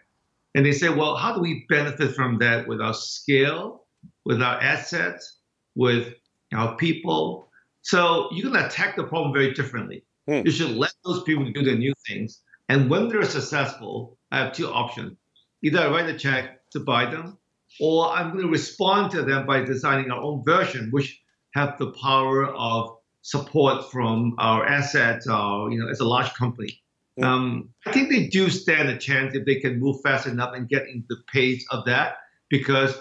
And 0.53 0.65
they 0.65 0.71
say, 0.71 0.89
well, 0.89 1.15
how 1.15 1.35
do 1.35 1.41
we 1.41 1.65
benefit 1.67 2.15
from 2.15 2.37
that 2.39 2.67
with 2.67 2.79
our 2.79 2.93
scale, 2.93 3.83
with 4.23 4.41
our 4.41 4.59
assets, 4.61 5.39
with 5.75 6.13
our 6.53 6.75
people? 6.77 7.49
So 7.81 8.29
you 8.31 8.43
can 8.43 8.55
attack 8.55 8.95
the 8.95 9.03
problem 9.03 9.33
very 9.33 9.53
differently. 9.53 10.03
Hmm. 10.27 10.41
You 10.45 10.51
should 10.51 10.71
let 10.71 10.93
those 11.03 11.23
people 11.23 11.51
do 11.51 11.61
the 11.61 11.75
new 11.75 11.93
things. 12.07 12.41
And 12.69 12.89
when 12.89 13.09
they're 13.09 13.23
successful, 13.23 14.17
I 14.31 14.39
have 14.39 14.53
two 14.53 14.67
options. 14.67 15.17
Either 15.61 15.79
I 15.79 15.89
write 15.89 16.09
a 16.09 16.17
check 16.17 16.69
to 16.71 16.79
buy 16.79 17.05
them, 17.05 17.37
or 17.79 18.09
I'm 18.11 18.31
going 18.31 18.43
to 18.43 18.49
respond 18.49 19.11
to 19.11 19.23
them 19.23 19.45
by 19.45 19.61
designing 19.61 20.09
our 20.09 20.21
own 20.21 20.43
version, 20.43 20.89
which 20.91 21.21
have 21.53 21.77
the 21.77 21.91
power 21.91 22.47
of 22.47 22.94
support 23.25 23.91
from 23.91 24.35
our 24.37 24.63
assets, 24.67 25.27
or 25.27 25.71
you 25.71 25.79
know, 25.79 25.89
as 25.89 25.99
a 25.99 26.05
large 26.05 26.31
company. 26.35 26.79
Um, 27.23 27.69
I 27.87 27.91
think 27.91 28.09
they 28.09 28.27
do 28.27 28.49
stand 28.51 28.87
a 28.87 28.97
chance 28.97 29.33
if 29.33 29.45
they 29.45 29.55
can 29.55 29.79
move 29.79 29.97
fast 30.03 30.27
enough 30.27 30.53
and 30.53 30.69
get 30.69 30.87
into 30.87 31.07
the 31.09 31.21
pace 31.33 31.65
of 31.71 31.85
that, 31.85 32.17
because 32.49 32.93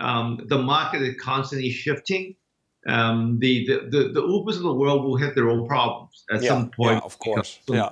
um, 0.00 0.40
the 0.48 0.58
market 0.58 1.02
is 1.02 1.14
constantly 1.20 1.70
shifting. 1.70 2.34
Um, 2.88 3.38
the, 3.38 3.66
the, 3.68 3.76
the 3.92 4.08
the 4.16 4.22
Ubers 4.22 4.56
of 4.56 4.62
the 4.62 4.74
world 4.74 5.04
will 5.04 5.16
have 5.18 5.36
their 5.36 5.48
own 5.48 5.68
problems 5.68 6.24
at 6.32 6.42
yeah, 6.42 6.48
some 6.48 6.70
point. 6.70 6.98
Yeah, 6.98 7.04
of 7.04 7.18
course. 7.20 7.60
Yeah. 7.68 7.90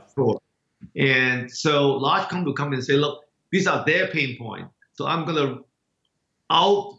And 0.96 1.50
so 1.50 1.92
large 1.92 2.28
companies 2.28 2.46
will 2.46 2.54
come 2.54 2.68
in 2.68 2.74
and 2.74 2.84
say, 2.84 2.94
look, 2.94 3.24
these 3.52 3.66
are 3.68 3.84
their 3.84 4.08
pain 4.08 4.36
points. 4.38 4.72
So 4.94 5.06
I'm 5.06 5.24
going 5.24 5.36
to 5.36 5.64
out 6.50 6.98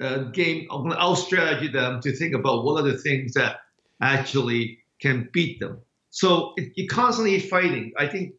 uh, 0.00 0.18
game, 0.32 0.66
I'm 0.70 0.82
going 0.82 0.92
to 0.92 1.00
out 1.00 1.14
strategy 1.14 1.68
them 1.68 2.00
to 2.00 2.12
think 2.12 2.34
about 2.34 2.64
what 2.64 2.80
are 2.80 2.90
the 2.90 2.98
things 2.98 3.34
that 3.34 3.56
actually 4.00 4.78
can 5.00 5.28
beat 5.32 5.60
them. 5.60 5.80
So 6.10 6.54
you're 6.74 6.88
constantly 6.88 7.38
fighting. 7.40 7.92
I 7.98 8.06
think 8.06 8.34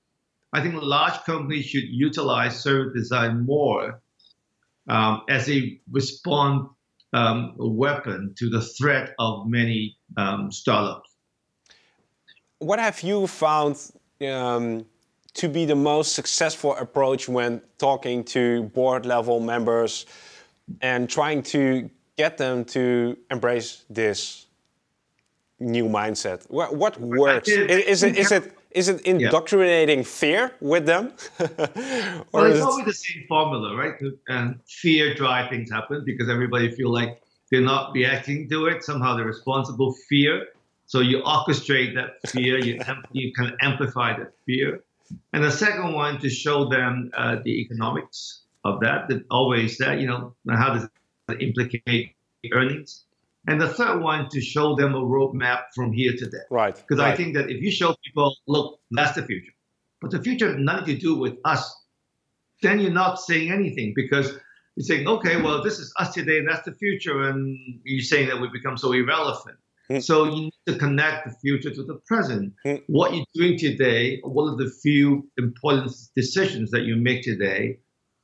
I 0.54 0.62
think 0.62 0.76
large 0.82 1.20
companies 1.26 1.66
should 1.66 1.84
utilize 1.90 2.60
service 2.60 2.94
design 2.96 3.46
more 3.46 4.02
um, 4.88 5.22
as 5.30 5.50
a 5.50 5.80
response 5.92 6.70
um, 7.14 7.54
weapon 7.58 8.34
to 8.40 8.50
the 8.50 8.62
threat 8.62 9.14
of 9.20 9.48
many 9.48 9.98
um, 10.16 10.52
startups. 10.52 11.10
What 12.60 12.80
have 12.80 13.02
you 13.02 13.28
found 13.28 13.92
um, 14.22 14.86
to 15.34 15.50
be 15.50 15.66
the 15.66 15.76
most 15.76 16.14
successful 16.14 16.76
approach 16.76 17.30
when 17.30 17.62
talking 17.78 18.24
to 18.26 18.64
board 18.64 19.06
level 19.06 19.40
members? 19.40 20.06
and 20.82 21.10
trying 21.10 21.44
to 21.44 21.90
get 22.18 22.38
them 22.38 22.66
to 22.66 23.18
embrace 23.32 23.86
this 23.90 24.47
new 25.60 25.86
mindset. 25.86 26.50
What, 26.50 26.76
what 26.76 27.00
works? 27.00 27.50
Is 27.50 28.04
it, 28.04 28.18
is 28.18 28.32
it 28.32 28.54
is 28.72 28.90
it 28.90 29.02
indoctrinating 29.02 30.00
yeah. 30.00 30.06
fear 30.06 30.52
with 30.62 30.86
them? 30.86 31.12
well, 32.32 32.46
it's 32.46 32.62
always 32.62 32.86
the 32.86 32.94
same 32.94 33.24
formula, 33.28 33.76
right? 33.76 33.96
And 34.28 34.60
fear 34.68 35.16
drive 35.16 35.50
things 35.50 35.72
happen 35.72 36.04
because 36.06 36.30
everybody 36.30 36.70
feel 36.70 36.92
like 36.92 37.22
they're 37.50 37.62
not 37.62 37.94
reacting 37.94 38.48
to 38.50 38.68
it. 38.68 38.84
Somehow 38.84 39.16
they're 39.16 39.26
responsible. 39.26 39.96
Fear. 40.10 40.48
So 40.86 41.00
you 41.00 41.24
orchestrate 41.24 41.96
that 41.96 42.30
fear. 42.30 42.60
you 42.60 42.80
you 43.12 43.34
can 43.34 43.58
amplify 43.62 44.18
that 44.18 44.34
fear. 44.46 44.84
And 45.34 45.44
the 45.44 45.52
second 45.52 45.94
one 45.94 46.20
to 46.20 46.30
show 46.30 46.70
them 46.70 47.10
uh, 47.18 47.38
the 47.44 47.62
economics 47.62 48.42
of 48.64 48.80
that. 48.82 49.08
That 49.08 49.26
always 49.32 49.78
that 49.78 50.00
you 50.00 50.08
know 50.08 50.36
how 50.50 50.74
does 50.74 50.88
it 51.30 51.42
implicate 51.42 52.14
earnings? 52.54 53.06
And 53.48 53.62
the 53.62 53.70
third 53.70 54.02
one 54.02 54.28
to 54.30 54.42
show 54.42 54.76
them 54.76 54.94
a 54.94 55.00
roadmap 55.00 55.64
from 55.74 55.94
here 55.94 56.12
to 56.18 56.26
there. 56.26 56.46
Right. 56.52 56.76
Because 56.76 57.00
right. 57.00 57.14
I 57.14 57.16
think 57.16 57.34
that 57.36 57.50
if 57.50 57.62
you 57.62 57.72
show 57.72 57.96
people, 58.06 58.36
look, 58.46 58.80
that's 58.92 59.16
the 59.16 59.24
future, 59.24 59.54
but 60.02 60.12
the 60.12 60.22
future 60.22 60.48
has 60.48 60.58
nothing 60.60 60.86
to 60.86 60.98
do 60.98 61.16
with 61.16 61.36
us, 61.46 61.74
then 62.62 62.80
you're 62.80 62.92
not 62.92 63.20
saying 63.20 63.52
anything 63.52 63.94
because 63.96 64.38
you're 64.76 64.84
saying, 64.84 65.08
okay, 65.08 65.42
well, 65.42 65.64
this 65.64 65.80
is 65.80 65.94
us 65.98 66.14
today, 66.14 66.40
and 66.40 66.48
that's 66.48 66.66
the 66.66 66.74
future, 66.74 67.24
and 67.30 67.58
you're 67.84 68.04
saying 68.04 68.28
that 68.28 68.40
we 68.40 68.50
become 68.50 68.78
so 68.78 68.92
irrelevant. 68.92 69.58
Hmm. 69.90 70.00
So 70.00 70.26
you 70.26 70.42
need 70.42 70.54
to 70.68 70.78
connect 70.78 71.28
the 71.28 71.36
future 71.42 71.74
to 71.74 71.84
the 71.84 71.96
present. 72.06 72.54
Hmm. 72.66 72.76
What 72.88 73.16
you're 73.16 73.26
doing 73.34 73.58
today, 73.58 74.20
one 74.24 74.52
of 74.52 74.58
the 74.58 74.70
few 74.70 75.30
important 75.38 75.94
decisions 76.16 76.72
that 76.72 76.82
you 76.82 76.96
make 76.98 77.24
today, 77.24 77.80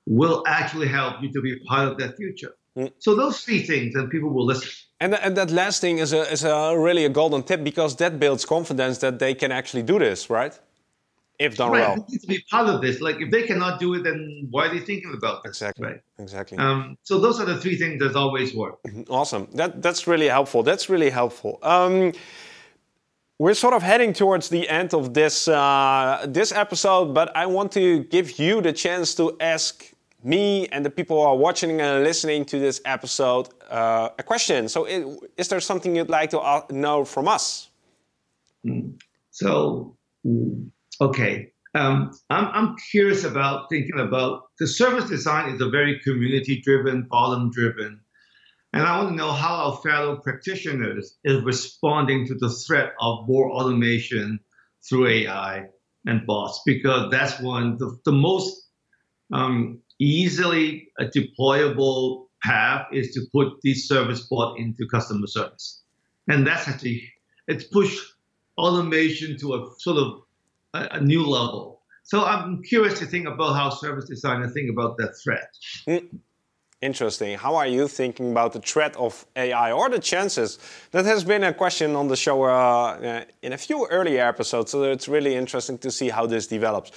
will 0.05 0.43
actually 0.45 0.89
help 0.89 1.21
you 1.21 1.31
to 1.31 1.41
be 1.41 1.57
part 1.65 1.87
of 1.87 1.97
that 1.99 2.17
future. 2.17 2.53
Hmm. 2.75 2.87
So 2.99 3.15
those 3.15 3.39
three 3.41 3.63
things, 3.63 3.95
and 3.95 4.09
people 4.09 4.29
will 4.29 4.45
listen. 4.45 4.69
And, 4.99 5.15
and 5.15 5.35
that 5.35 5.51
last 5.51 5.81
thing 5.81 5.97
is 5.97 6.13
a, 6.13 6.31
is 6.31 6.43
a 6.43 6.75
really 6.77 7.03
a 7.03 7.09
golden 7.09 7.43
tip 7.43 7.63
because 7.63 7.95
that 7.97 8.19
builds 8.19 8.45
confidence 8.45 8.99
that 8.99 9.19
they 9.19 9.33
can 9.33 9.51
actually 9.51 9.83
do 9.83 9.99
this, 9.99 10.29
right? 10.29 10.57
if 11.39 11.57
done 11.57 11.71
right. 11.71 11.79
well. 11.81 11.95
They 11.95 12.13
need 12.13 12.21
to 12.21 12.27
be 12.27 12.45
part 12.49 12.67
of 12.67 12.81
this. 12.81 13.01
Like 13.01 13.19
if 13.19 13.31
they 13.31 13.43
cannot 13.43 13.79
do 13.79 13.93
it, 13.95 14.03
then 14.03 14.47
why 14.51 14.67
are 14.67 14.73
they 14.73 14.79
thinking 14.79 15.13
about 15.15 15.43
this? 15.43 15.51
Exactly. 15.51 15.87
Right. 15.87 16.01
Exactly. 16.19 16.57
Um, 16.57 16.97
so 17.03 17.19
those 17.19 17.39
are 17.39 17.45
the 17.45 17.57
three 17.59 17.77
things 17.77 17.99
that 17.99 18.15
always 18.15 18.53
work. 18.53 18.81
Mm-hmm. 18.83 19.11
Awesome. 19.11 19.47
That 19.53 19.81
that's 19.81 20.07
really 20.07 20.27
helpful. 20.27 20.63
That's 20.63 20.89
really 20.89 21.09
helpful. 21.09 21.59
Um, 21.61 22.13
we're 23.39 23.55
sort 23.55 23.73
of 23.73 23.81
heading 23.81 24.13
towards 24.13 24.49
the 24.49 24.69
end 24.69 24.93
of 24.93 25.13
this 25.13 25.47
uh, 25.47 26.25
this 26.27 26.51
episode, 26.51 27.13
but 27.13 27.35
I 27.35 27.45
want 27.45 27.71
to 27.73 28.03
give 28.05 28.39
you 28.39 28.61
the 28.61 28.71
chance 28.71 29.15
to 29.15 29.35
ask 29.39 29.92
me 30.25 30.67
and 30.67 30.85
the 30.85 30.89
people 30.89 31.21
who 31.21 31.27
are 31.27 31.37
watching 31.37 31.81
and 31.81 32.03
listening 32.03 32.45
to 32.45 32.59
this 32.59 32.81
episode 32.85 33.49
uh, 33.69 34.09
a 34.17 34.23
question. 34.23 34.69
So, 34.69 34.85
it, 34.85 35.05
is 35.37 35.47
there 35.47 35.59
something 35.59 35.95
you'd 35.95 36.09
like 36.09 36.29
to 36.31 36.39
uh, 36.39 36.61
know 36.69 37.05
from 37.05 37.27
us? 37.27 37.69
Mm. 38.65 38.99
So, 39.31 39.97
Okay. 41.01 41.51
Um, 41.75 42.11
I'm, 42.29 42.47
I'm 42.53 42.75
curious 42.91 43.23
about 43.23 43.69
thinking 43.69 43.99
about 43.99 44.43
the 44.59 44.67
service 44.67 45.09
design 45.09 45.53
is 45.53 45.59
a 45.59 45.69
very 45.69 45.99
community 46.01 46.61
driven, 46.61 47.07
problem 47.07 47.51
driven. 47.51 47.99
And 48.73 48.83
I 48.83 48.97
want 48.97 49.09
to 49.09 49.15
know 49.15 49.31
how 49.31 49.55
our 49.55 49.77
fellow 49.77 50.17
practitioners 50.17 51.17
is 51.23 51.43
responding 51.43 52.27
to 52.27 52.35
the 52.35 52.49
threat 52.49 52.93
of 53.01 53.27
more 53.27 53.51
automation 53.51 54.39
through 54.87 55.07
AI 55.07 55.65
and 56.05 56.25
bots, 56.25 56.61
because 56.65 57.09
that's 57.11 57.39
one 57.39 57.77
the, 57.77 57.97
the 58.05 58.11
most 58.11 58.67
um, 59.31 59.79
easily 60.03 60.89
deployable 60.99 62.27
path 62.43 62.87
is 62.91 63.11
to 63.13 63.21
put 63.31 63.53
this 63.63 63.87
service 63.87 64.21
bot 64.21 64.59
into 64.59 64.87
customer 64.87 65.27
service. 65.27 65.81
And 66.27 66.45
that's 66.45 66.67
actually, 66.67 67.09
it's 67.47 67.63
pushed 67.63 67.99
automation 68.57 69.37
to 69.39 69.55
a 69.55 69.69
sort 69.79 69.97
of 69.97 70.21
a, 70.73 70.97
a 70.97 71.01
new 71.01 71.25
level. 71.25 71.81
So 72.03 72.23
I'm 72.23 72.61
curious 72.63 72.99
to 72.99 73.05
think 73.05 73.27
about 73.27 73.53
how 73.53 73.69
service 73.69 74.05
designers 74.05 74.53
think 74.53 74.69
about 74.69 74.97
that 74.97 75.15
threat. 75.23 75.49
Mm. 75.87 76.19
Interesting. 76.83 77.37
How 77.37 77.55
are 77.55 77.65
you 77.65 77.87
thinking 77.87 78.31
about 78.31 78.51
the 78.51 78.59
threat 78.59 78.93
of 78.97 79.25
AI 79.37 79.71
or 79.71 79.89
the 79.89 79.99
chances? 79.99 80.59
That 80.91 81.05
has 81.05 81.23
been 81.23 81.41
a 81.45 81.53
question 81.53 81.95
on 81.95 82.09
the 82.09 82.17
show 82.17 82.43
uh, 82.43 82.49
uh, 82.49 83.23
in 83.41 83.53
a 83.53 83.57
few 83.57 83.87
earlier 83.89 84.27
episodes, 84.27 84.71
so 84.71 84.83
it's 84.83 85.07
really 85.07 85.33
interesting 85.33 85.77
to 85.77 85.89
see 85.89 86.09
how 86.09 86.25
this 86.25 86.45
develops. 86.45 86.91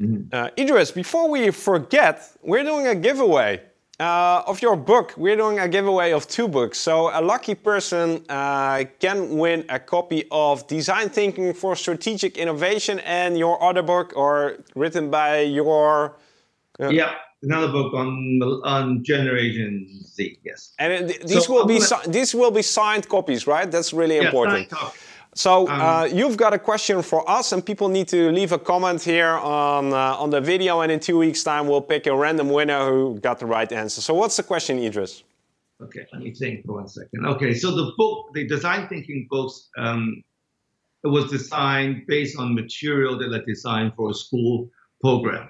Mm-hmm. 0.00 0.34
Uh, 0.34 0.48
Idris, 0.56 0.90
before 0.92 1.28
we 1.28 1.50
forget, 1.50 2.22
we're 2.42 2.64
doing 2.64 2.86
a 2.86 2.94
giveaway 2.94 3.60
uh, 4.00 4.42
of 4.46 4.62
your 4.62 4.76
book. 4.76 5.12
We're 5.16 5.36
doing 5.36 5.58
a 5.58 5.68
giveaway 5.68 6.12
of 6.12 6.26
two 6.26 6.48
books. 6.48 6.78
So 6.78 7.10
a 7.12 7.20
lucky 7.20 7.54
person 7.54 8.24
uh, 8.28 8.84
can 8.98 9.36
win 9.36 9.66
a 9.68 9.78
copy 9.78 10.24
of 10.30 10.66
Design 10.66 11.10
Thinking 11.10 11.52
for 11.52 11.76
Strategic 11.76 12.38
Innovation 12.38 13.00
and 13.00 13.38
your 13.38 13.62
other 13.62 13.82
book, 13.82 14.12
or 14.16 14.56
written 14.74 15.10
by 15.10 15.40
your. 15.40 16.16
Uh, 16.80 16.88
yeah, 16.88 17.12
another 17.42 17.68
book 17.68 17.92
on 17.92 18.40
on 18.64 19.04
Generation 19.04 19.86
Z. 20.04 20.38
Yes. 20.42 20.72
And 20.78 21.10
these 21.26 21.46
so 21.46 21.52
will 21.52 21.66
be 21.66 21.78
gonna... 21.78 22.08
these 22.08 22.34
will 22.34 22.50
be 22.50 22.62
signed 22.62 23.06
copies, 23.06 23.46
right? 23.46 23.70
That's 23.70 23.92
really 23.92 24.16
yeah, 24.16 24.24
important. 24.24 24.72
So 25.34 25.68
um, 25.68 25.80
uh, 25.80 26.04
you've 26.04 26.36
got 26.36 26.52
a 26.52 26.58
question 26.58 27.02
for 27.02 27.28
us, 27.30 27.52
and 27.52 27.64
people 27.64 27.88
need 27.88 28.08
to 28.08 28.30
leave 28.32 28.52
a 28.52 28.58
comment 28.58 29.02
here 29.02 29.28
on 29.28 29.92
uh, 29.92 30.16
on 30.22 30.30
the 30.30 30.40
video, 30.40 30.80
and 30.80 30.90
in 30.90 30.98
two 30.98 31.18
weeks' 31.18 31.44
time 31.44 31.68
we'll 31.68 31.80
pick 31.80 32.06
a 32.06 32.14
random 32.14 32.50
winner 32.50 32.84
who 32.88 33.18
got 33.20 33.38
the 33.38 33.46
right 33.46 33.70
answer. 33.70 34.00
So 34.00 34.12
what's 34.14 34.36
the 34.36 34.42
question, 34.42 34.78
Idris? 34.78 35.22
Okay, 35.82 36.06
let 36.12 36.22
me 36.22 36.34
think 36.34 36.66
for 36.66 36.74
one 36.74 36.88
second. 36.88 37.24
Okay, 37.26 37.54
so 37.54 37.74
the 37.74 37.92
book, 37.96 38.34
the 38.34 38.46
design 38.46 38.88
thinking 38.88 39.28
books, 39.30 39.70
um, 39.78 40.22
it 41.04 41.08
was 41.08 41.30
designed 41.30 42.06
based 42.06 42.38
on 42.38 42.54
material 42.54 43.16
that 43.18 43.32
I 43.32 43.42
designed 43.46 43.94
for 43.96 44.10
a 44.10 44.14
school 44.14 44.68
program. 45.00 45.48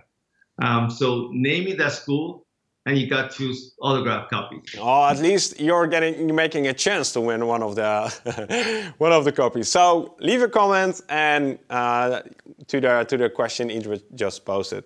Um, 0.62 0.90
so 0.90 1.30
name 1.32 1.64
me 1.64 1.72
that 1.74 1.92
school, 1.92 2.46
and 2.90 2.98
you 2.98 3.06
got 3.06 3.30
two 3.30 3.54
autograph 3.80 4.28
copies. 4.28 4.74
Oh, 4.76 5.04
at 5.08 5.18
least 5.18 5.60
you're 5.60 5.86
getting 5.86 6.26
you're 6.26 6.34
making 6.34 6.66
a 6.66 6.72
chance 6.72 7.12
to 7.12 7.20
win 7.20 7.46
one 7.46 7.62
of 7.62 7.76
the 7.76 8.92
one 8.98 9.12
of 9.12 9.24
the 9.24 9.32
copies. 9.32 9.68
So 9.68 10.16
leave 10.18 10.42
a 10.42 10.48
comment 10.48 11.00
and 11.08 11.58
uh, 11.70 12.22
to 12.66 12.80
the 12.80 13.04
to 13.08 13.16
the 13.16 13.30
question 13.30 13.70
Idris 13.70 14.02
just 14.14 14.44
posted. 14.44 14.84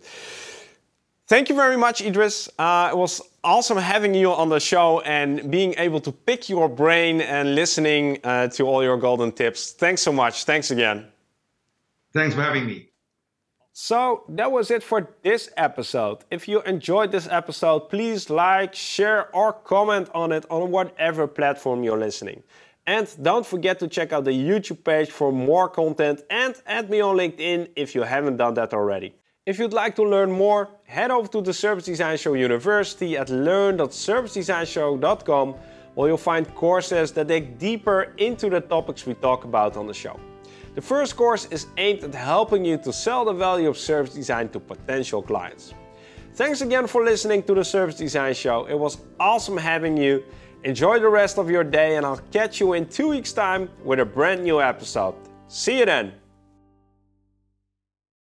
Thank 1.27 1.49
you 1.49 1.55
very 1.55 1.79
much, 1.79 2.03
Idris. 2.03 2.51
Uh, 2.59 2.90
it 2.93 2.97
was 2.97 3.23
awesome 3.43 3.79
having 3.79 4.14
you 4.14 4.31
on 4.31 4.51
the 4.51 4.61
show 4.61 5.01
and 5.01 5.51
being 5.51 5.75
able 5.79 6.01
to 6.01 6.12
pick 6.12 6.51
your 6.51 6.69
brain 6.69 7.23
and 7.23 7.55
listening 7.55 8.19
uh, 8.23 8.49
to 8.49 8.64
all 8.64 8.83
your 8.83 8.99
golden 8.99 9.33
tips. 9.33 9.73
Thanks 9.73 10.03
so 10.03 10.12
much. 10.12 10.45
Thanks 10.45 10.71
again. 10.71 11.07
Thanks 12.12 12.35
for 12.35 12.43
having 12.43 12.67
me. 12.67 12.88
So 13.77 14.23
that 14.29 14.53
was 14.53 14.71
it 14.71 14.85
for 14.85 15.09
this 15.25 15.51
episode. 15.57 16.19
If 16.31 16.47
you 16.47 16.63
enjoyed 16.63 17.11
this 17.11 17.27
episode, 17.29 17.91
please 17.91 18.31
like, 18.31 18.73
share, 18.73 19.35
or 19.35 19.53
comment 19.53 20.09
on 20.15 20.31
it 20.31 20.47
on 20.49 20.71
whatever 20.71 21.27
platform 21.27 21.83
you're 21.83 21.99
listening. 21.99 22.45
And 22.87 23.13
don't 23.21 23.45
forget 23.45 23.81
to 23.81 23.89
check 23.89 24.13
out 24.13 24.27
the 24.27 24.31
YouTube 24.31 24.85
page 24.85 25.11
for 25.11 25.33
more 25.33 25.69
content 25.69 26.23
and 26.31 26.55
add 26.67 26.89
me 26.89 27.01
on 27.01 27.17
LinkedIn 27.17 27.71
if 27.75 27.97
you 27.97 28.03
haven't 28.03 28.37
done 28.37 28.55
that 28.55 28.73
already. 28.73 29.13
If 29.45 29.59
you'd 29.59 29.73
like 29.73 29.97
to 29.97 30.05
learn 30.05 30.31
more, 30.31 30.69
head 30.85 31.11
over 31.11 31.27
to 31.27 31.43
the 31.43 31.53
Service 31.53 31.87
Design 31.87 32.17
Show 32.17 32.35
University 32.35 33.17
at 33.17 33.29
learn.servicedesignshow.com 33.29 35.55
where 35.97 36.09
you'll 36.09 36.17
find 36.17 36.55
courses 36.55 37.11
that 37.11 37.27
dig 37.27 37.59
deeper 37.59 38.15
into 38.19 38.49
the 38.51 38.61
topics 38.61 39.05
we 39.05 39.15
talk 39.15 39.43
about 39.43 39.77
on 39.77 39.89
the 39.89 39.95
show. 39.95 40.17
The 40.75 40.83
first 40.83 41.15
course 41.15 41.47
is 41.53 41.67
aimed 41.77 42.03
at 42.03 42.15
helping 42.15 42.65
you 42.65 42.77
to 42.79 42.93
sell 42.93 43.25
the 43.25 43.33
value 43.33 43.69
of 43.69 43.79
service 43.79 44.13
design 44.13 44.49
to 44.49 44.59
potential 44.59 45.23
clients. 45.23 45.73
Thanks 46.35 46.63
again 46.63 46.89
for 46.89 47.05
listening 47.05 47.45
to 47.45 47.55
the 47.55 47.65
Service 47.65 47.95
Design 47.95 48.35
Show. 48.35 48.67
It 48.67 48.77
was 48.77 48.99
awesome 49.21 49.57
having 49.57 49.97
you. 49.97 50.25
Enjoy 50.65 50.99
the 50.99 51.09
rest 51.09 51.39
of 51.39 51.49
your 51.49 51.63
day, 51.63 51.97
and 51.97 52.05
I'll 52.05 52.21
catch 52.33 52.59
you 52.59 52.73
in 52.73 52.89
two 52.89 53.11
weeks' 53.11 53.33
time 53.33 53.69
with 53.85 54.01
a 54.01 54.05
brand 54.05 54.43
new 54.43 54.61
episode. 54.61 55.15
See 55.47 55.79
you 55.79 55.87
then. 55.87 56.13